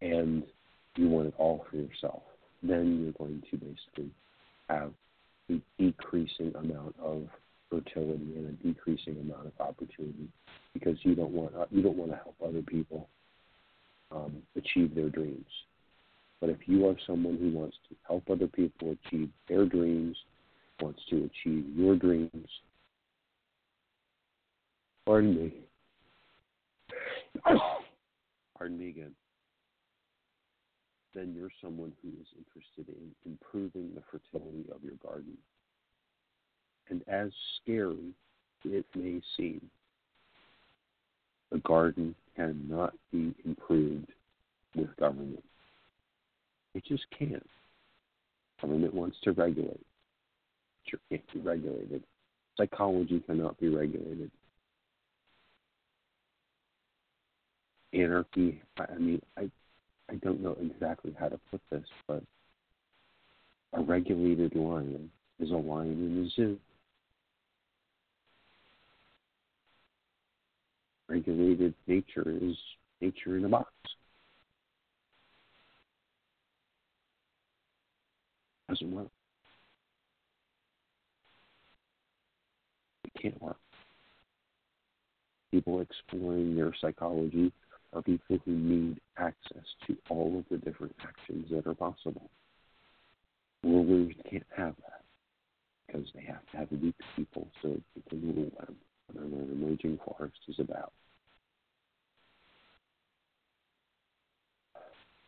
And 0.00 0.44
you 0.96 1.08
want 1.08 1.28
it 1.28 1.34
all 1.38 1.66
for 1.68 1.76
yourself. 1.76 2.22
Then 2.62 3.02
you're 3.02 3.26
going 3.26 3.42
to 3.50 3.56
basically 3.56 4.10
have 4.68 4.92
a 5.50 5.60
decreasing 5.78 6.52
amount 6.54 6.94
of 7.02 7.26
fertility 7.70 8.34
and 8.36 8.48
a 8.48 8.66
decreasing 8.66 9.16
amount 9.20 9.46
of 9.46 9.52
opportunity 9.60 10.28
because 10.74 10.96
you 11.02 11.14
don't 11.14 11.30
want 11.30 11.52
you 11.70 11.82
don't 11.82 11.96
want 11.96 12.10
to 12.10 12.16
help 12.16 12.34
other 12.44 12.62
people 12.62 13.08
um, 14.10 14.42
achieve 14.56 14.94
their 14.94 15.08
dreams. 15.08 15.46
But 16.40 16.50
if 16.50 16.58
you 16.66 16.86
are 16.88 16.96
someone 17.06 17.36
who 17.36 17.50
wants 17.56 17.76
to 17.88 17.96
help 18.06 18.24
other 18.30 18.46
people 18.46 18.96
achieve 19.06 19.28
their 19.48 19.66
dreams, 19.66 20.16
wants 20.80 21.00
to 21.10 21.16
achieve 21.28 21.66
your 21.76 21.96
dreams, 21.96 22.48
pardon 25.04 25.36
me, 25.36 25.52
pardon 28.56 28.78
me 28.78 28.88
again, 28.88 29.12
then 31.14 31.34
you're 31.36 31.50
someone 31.62 31.92
who 32.02 32.08
is 32.08 32.26
interested 32.38 32.94
in 32.96 33.30
improving 33.30 33.90
the 33.94 34.02
fertility 34.10 34.64
of 34.74 34.82
your 34.82 34.94
garden. 35.02 35.36
And 36.90 37.02
as 37.08 37.30
scary 37.62 38.12
it 38.64 38.84
may 38.94 39.20
seem, 39.36 39.60
the 41.50 41.58
garden 41.58 42.14
cannot 42.36 42.94
be 43.12 43.34
improved 43.44 44.12
with 44.74 44.94
government. 44.96 45.44
It 46.74 46.84
just 46.84 47.04
can't. 47.16 47.48
Government 48.60 48.92
wants 48.92 49.16
to 49.24 49.32
regulate. 49.32 49.70
It 49.70 50.90
sure 50.90 51.00
can't 51.08 51.32
be 51.32 51.40
regulated. 51.40 52.02
Psychology 52.56 53.22
cannot 53.26 53.58
be 53.58 53.68
regulated. 53.68 54.30
Anarchy, 57.92 58.60
I 58.78 58.98
mean, 58.98 59.22
I, 59.36 59.50
I 60.08 60.14
don't 60.16 60.40
know 60.40 60.56
exactly 60.60 61.14
how 61.18 61.28
to 61.28 61.40
put 61.50 61.60
this, 61.70 61.86
but 62.06 62.22
a 63.72 63.80
regulated 63.80 64.54
lion 64.54 65.10
is 65.40 65.50
a 65.50 65.56
lion 65.56 65.90
in 65.90 66.26
a 66.26 66.30
zoo. 66.30 66.58
Regulated 71.10 71.74
nature 71.88 72.38
is 72.40 72.56
nature 73.00 73.36
in 73.36 73.44
a 73.44 73.48
box. 73.48 73.72
doesn't 78.68 78.92
work. 78.92 79.08
It 83.04 83.20
can't 83.20 83.42
work. 83.42 83.56
People 85.50 85.80
exploring 85.80 86.54
their 86.54 86.72
psychology 86.80 87.52
are 87.92 88.02
people 88.02 88.38
who 88.44 88.52
need 88.52 89.00
access 89.18 89.64
to 89.88 89.96
all 90.08 90.38
of 90.38 90.44
the 90.48 90.58
different 90.58 90.94
actions 91.02 91.46
that 91.50 91.66
are 91.66 91.74
possible. 91.74 92.30
Rulers 93.64 94.14
can't 94.30 94.46
have 94.56 94.76
that 94.76 95.02
because 95.86 96.06
they 96.14 96.22
have 96.22 96.46
to 96.52 96.56
have 96.56 96.68
weak 96.80 96.94
people 97.16 97.48
so 97.60 97.80
they 97.96 98.02
can 98.08 98.34
rule 98.34 98.52
them. 98.60 98.76
And 99.16 99.32
an 99.32 99.50
emerging 99.52 99.98
forest 100.04 100.38
is 100.48 100.58
about. 100.58 100.92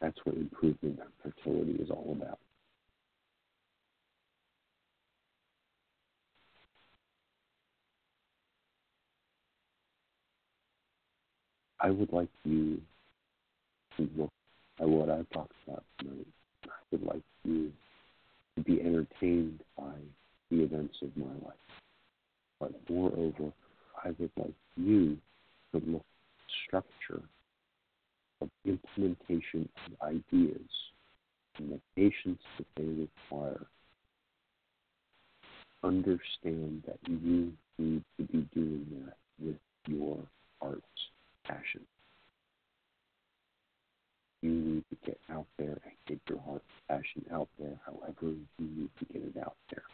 That's 0.00 0.18
what 0.24 0.36
improvement 0.36 1.00
fertility 1.22 1.72
is 1.80 1.90
all 1.90 2.16
about. 2.20 2.38
I 11.80 11.90
would 11.90 12.12
like 12.12 12.28
you 12.44 12.80
to 13.96 14.08
look 14.16 14.30
at 14.80 14.88
what 14.88 15.08
I've 15.08 15.28
talked 15.30 15.52
about 15.66 15.84
tonight. 15.98 16.26
I 16.64 16.68
would 16.92 17.02
like 17.02 17.22
you 17.44 17.72
to 18.56 18.62
be 18.62 18.80
entertained 18.80 19.60
by 19.76 19.92
the 20.50 20.62
events 20.62 20.96
of 21.02 21.16
my 21.16 21.32
life. 21.44 21.54
But 22.60 22.72
moreover, 22.88 23.52
I 24.04 24.08
would 24.18 24.30
like 24.36 24.54
you 24.76 25.16
to 25.72 25.82
look 25.86 26.02
at 26.02 26.52
structure 26.66 27.22
of 28.40 28.48
implementation 28.64 29.68
of 29.86 30.08
ideas 30.08 30.68
and 31.58 31.70
the 31.72 31.80
patience 31.94 32.40
that 32.58 32.66
they 32.76 32.84
require 32.84 33.66
understand 35.84 36.82
that 36.86 36.98
you 37.08 37.52
need 37.78 38.02
to 38.16 38.24
be 38.24 38.48
doing 38.54 38.86
that 39.04 39.16
with 39.44 39.56
your 39.86 40.18
heart's 40.60 40.80
passion. 41.44 41.80
You 44.40 44.50
need 44.50 44.84
to 44.90 44.96
get 45.06 45.18
out 45.30 45.46
there 45.58 45.78
and 45.84 45.92
get 46.06 46.20
your 46.28 46.40
heart's 46.40 46.64
passion 46.88 47.24
out 47.32 47.48
there, 47.58 47.78
however 47.86 48.34
you 48.58 48.66
need 48.76 48.90
to 48.98 49.04
get 49.12 49.22
it 49.22 49.40
out 49.40 49.56
there, 49.70 49.84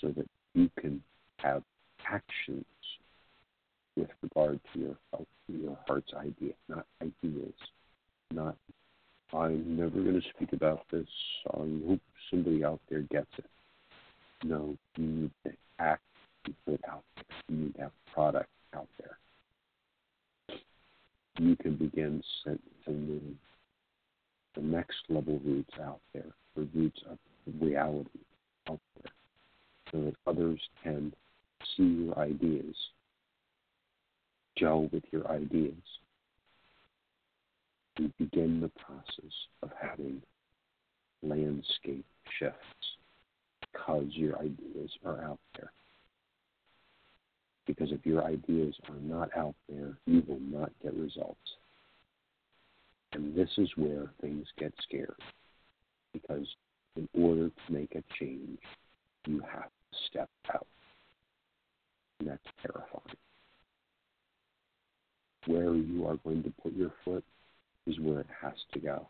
so 0.00 0.08
that 0.08 0.26
you 0.54 0.70
can 0.80 1.02
have 1.38 1.62
actions 2.10 2.64
with 3.96 4.08
regard 4.22 4.60
to 4.72 4.80
your 4.80 4.96
uh, 5.12 5.24
your 5.48 5.78
heart's 5.86 6.12
idea, 6.14 6.52
not 6.68 6.86
ideas, 7.02 7.54
not 8.32 8.56
I'm 9.32 9.76
never 9.76 9.90
going 9.90 10.20
to 10.20 10.28
speak 10.36 10.52
about 10.52 10.82
this. 10.92 11.08
I 11.52 11.58
hope 11.86 12.00
somebody 12.30 12.64
out 12.64 12.80
there 12.88 13.00
gets 13.10 13.30
it. 13.38 13.46
No, 14.44 14.76
you 14.96 15.04
need 15.04 15.30
to 15.44 15.52
act 15.80 16.02
and 16.44 16.54
put 16.66 16.80
out. 16.88 17.02
You 17.48 17.56
need 17.56 17.74
to 17.74 17.80
have 17.82 17.92
product 18.12 18.50
out 18.76 18.88
there. 18.98 20.58
You 21.38 21.56
can 21.56 21.76
begin 21.76 22.22
sending 22.44 23.36
the 24.54 24.60
next 24.60 24.98
level 25.08 25.40
roots 25.44 25.74
out 25.82 26.00
there, 26.12 26.30
the 26.54 26.68
roots 26.74 27.00
of 27.10 27.18
reality 27.60 28.20
out 28.70 28.78
there, 29.02 29.12
so 29.90 30.04
that 30.04 30.14
others 30.30 30.60
can 30.82 31.12
see 31.76 32.04
your 32.04 32.18
ideas, 32.18 32.74
gel 34.56 34.88
with 34.92 35.04
your 35.10 35.30
ideas, 35.30 35.74
and 37.96 38.12
begin 38.18 38.60
the 38.60 38.70
process 38.80 39.32
of 39.62 39.70
having 39.80 40.20
landscape 41.22 42.04
shifts 42.38 42.58
because 43.72 44.06
your 44.10 44.38
ideas 44.38 44.90
are 45.04 45.22
out 45.22 45.38
there. 45.56 45.72
Because 47.66 47.92
if 47.92 48.04
your 48.04 48.24
ideas 48.24 48.74
are 48.88 49.00
not 49.00 49.30
out 49.36 49.54
there, 49.68 49.96
you 50.06 50.22
will 50.28 50.40
not 50.40 50.70
get 50.82 50.94
results. 50.94 51.38
And 53.12 53.34
this 53.34 53.48
is 53.58 53.70
where 53.76 54.10
things 54.20 54.46
get 54.58 54.72
scary. 54.82 55.08
Because 56.12 56.46
in 56.96 57.08
order 57.14 57.48
to 57.48 57.72
make 57.72 57.94
a 57.94 58.02
change, 58.18 58.58
you 59.26 59.40
have 59.50 59.64
to 59.64 59.98
step 60.10 60.28
out. 60.52 60.66
And 62.24 62.32
that's 62.32 62.54
terrifying. 62.62 63.16
Where 65.46 65.74
you 65.74 66.06
are 66.06 66.16
going 66.24 66.42
to 66.44 66.52
put 66.62 66.74
your 66.74 66.92
foot 67.04 67.22
is 67.86 68.00
where 68.00 68.20
it 68.20 68.26
has 68.40 68.54
to 68.72 68.78
go. 68.78 69.08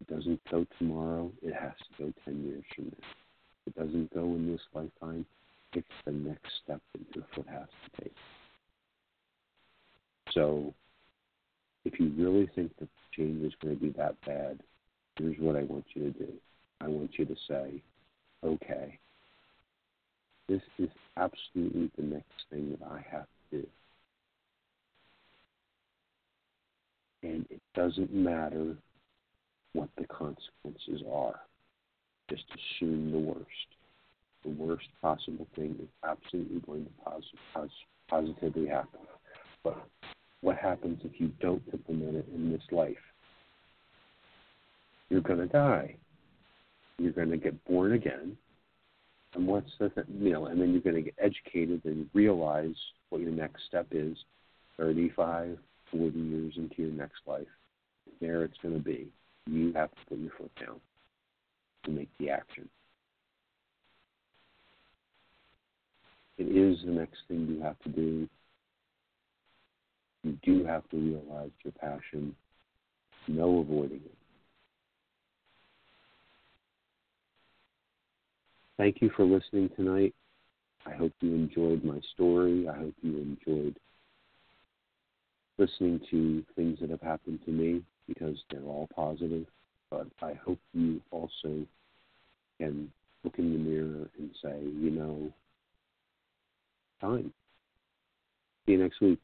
It 0.00 0.12
doesn't 0.12 0.40
go 0.50 0.66
tomorrow, 0.78 1.30
it 1.40 1.54
has 1.54 1.74
to 1.78 2.04
go 2.04 2.12
10 2.24 2.42
years 2.44 2.64
from 2.74 2.86
now. 2.86 3.06
It 3.68 3.74
doesn't 3.76 4.12
go 4.12 4.24
in 4.24 4.50
this 4.50 4.60
lifetime, 4.74 5.24
it's 5.74 5.86
the 6.04 6.10
next 6.10 6.50
step 6.64 6.80
that 6.92 7.14
your 7.14 7.24
foot 7.36 7.46
has 7.48 7.68
to 7.68 8.02
take. 8.02 8.14
So, 10.32 10.74
if 11.84 12.00
you 12.00 12.12
really 12.16 12.50
think 12.56 12.72
the 12.80 12.88
change 13.16 13.44
is 13.44 13.52
going 13.62 13.76
to 13.76 13.80
be 13.80 13.90
that 13.90 14.16
bad, 14.26 14.58
here's 15.16 15.38
what 15.38 15.54
I 15.54 15.62
want 15.62 15.84
you 15.94 16.10
to 16.10 16.18
do. 16.18 16.32
I 16.80 16.88
want 16.88 17.12
you 17.16 17.26
to 17.26 17.36
say, 17.48 17.80
okay, 18.42 18.98
this 20.48 20.62
is 20.78 20.88
absolutely 21.16 21.90
the 21.96 22.02
next 22.02 22.44
thing 22.50 22.76
that 22.78 22.86
I 22.86 23.04
have 23.10 23.26
to 23.50 23.58
do. 23.58 23.66
And 27.22 27.46
it 27.50 27.60
doesn't 27.74 28.12
matter 28.12 28.76
what 29.74 29.88
the 29.96 30.06
consequences 30.06 31.02
are. 31.10 31.40
Just 32.28 32.44
assume 32.50 33.12
the 33.12 33.18
worst. 33.18 33.46
The 34.44 34.50
worst 34.50 34.88
possible 35.00 35.46
thing 35.54 35.76
is 35.80 35.88
absolutely 36.04 36.60
going 36.60 36.84
to 36.84 36.90
pos- 37.04 37.22
pos- 37.54 37.70
positively 38.08 38.66
happen. 38.66 39.00
But 39.62 39.86
what 40.40 40.56
happens 40.56 41.00
if 41.04 41.20
you 41.20 41.30
don't 41.40 41.62
implement 41.72 42.16
it 42.16 42.26
in 42.34 42.50
this 42.50 42.62
life? 42.72 42.96
You're 45.08 45.20
going 45.20 45.38
to 45.38 45.46
die. 45.46 45.94
You're 46.98 47.12
going 47.12 47.30
to 47.30 47.36
get 47.36 47.64
born 47.64 47.92
again. 47.92 48.36
And 49.34 49.46
what's 49.46 49.70
the 49.78 49.88
th- 49.88 50.06
you 50.18 50.32
know? 50.32 50.46
And 50.46 50.60
then 50.60 50.72
you're 50.72 50.80
going 50.80 50.96
to 50.96 51.02
get 51.02 51.14
educated 51.18 51.82
and 51.84 52.08
realize 52.12 52.74
what 53.08 53.20
your 53.20 53.30
next 53.30 53.62
step 53.66 53.86
is. 53.90 54.16
35, 54.78 55.58
40 55.90 56.18
years 56.18 56.54
into 56.56 56.82
your 56.82 56.90
next 56.92 57.20
life. 57.26 57.46
There 58.20 58.44
it's 58.44 58.56
going 58.62 58.74
to 58.74 58.80
be. 58.80 59.08
You 59.46 59.72
have 59.74 59.90
to 59.90 59.96
put 60.08 60.18
your 60.18 60.32
foot 60.38 60.50
down 60.60 60.80
to 61.84 61.90
make 61.90 62.08
the 62.18 62.30
action. 62.30 62.68
It 66.38 66.44
is 66.44 66.78
the 66.84 66.92
next 66.92 67.18
thing 67.28 67.46
you 67.48 67.62
have 67.62 67.78
to 67.80 67.88
do. 67.88 68.28
You 70.24 70.38
do 70.42 70.64
have 70.64 70.88
to 70.90 70.96
realize 70.96 71.50
your 71.64 71.72
passion. 71.80 72.34
No 73.28 73.58
avoiding 73.60 74.00
it. 74.04 74.21
Thank 78.78 79.00
you 79.00 79.10
for 79.16 79.24
listening 79.24 79.70
tonight. 79.76 80.14
I 80.86 80.92
hope 80.92 81.12
you 81.20 81.34
enjoyed 81.34 81.84
my 81.84 82.00
story. 82.14 82.68
I 82.68 82.76
hope 82.76 82.94
you 83.02 83.18
enjoyed 83.18 83.76
listening 85.58 86.00
to 86.10 86.44
things 86.56 86.78
that 86.80 86.90
have 86.90 87.02
happened 87.02 87.40
to 87.44 87.52
me 87.52 87.82
because 88.08 88.36
they're 88.50 88.62
all 88.62 88.88
positive. 88.94 89.46
But 89.90 90.06
I 90.22 90.32
hope 90.44 90.58
you 90.72 91.00
also 91.10 91.66
can 92.58 92.90
look 93.22 93.38
in 93.38 93.52
the 93.52 93.58
mirror 93.58 94.08
and 94.18 94.30
say, 94.42 94.60
you 94.62 94.90
know, 94.90 95.32
time. 97.00 97.32
See 98.66 98.72
you 98.72 98.78
next 98.78 99.00
week. 99.00 99.20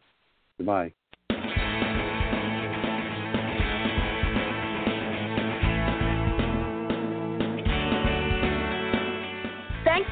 Goodbye. 0.58 0.92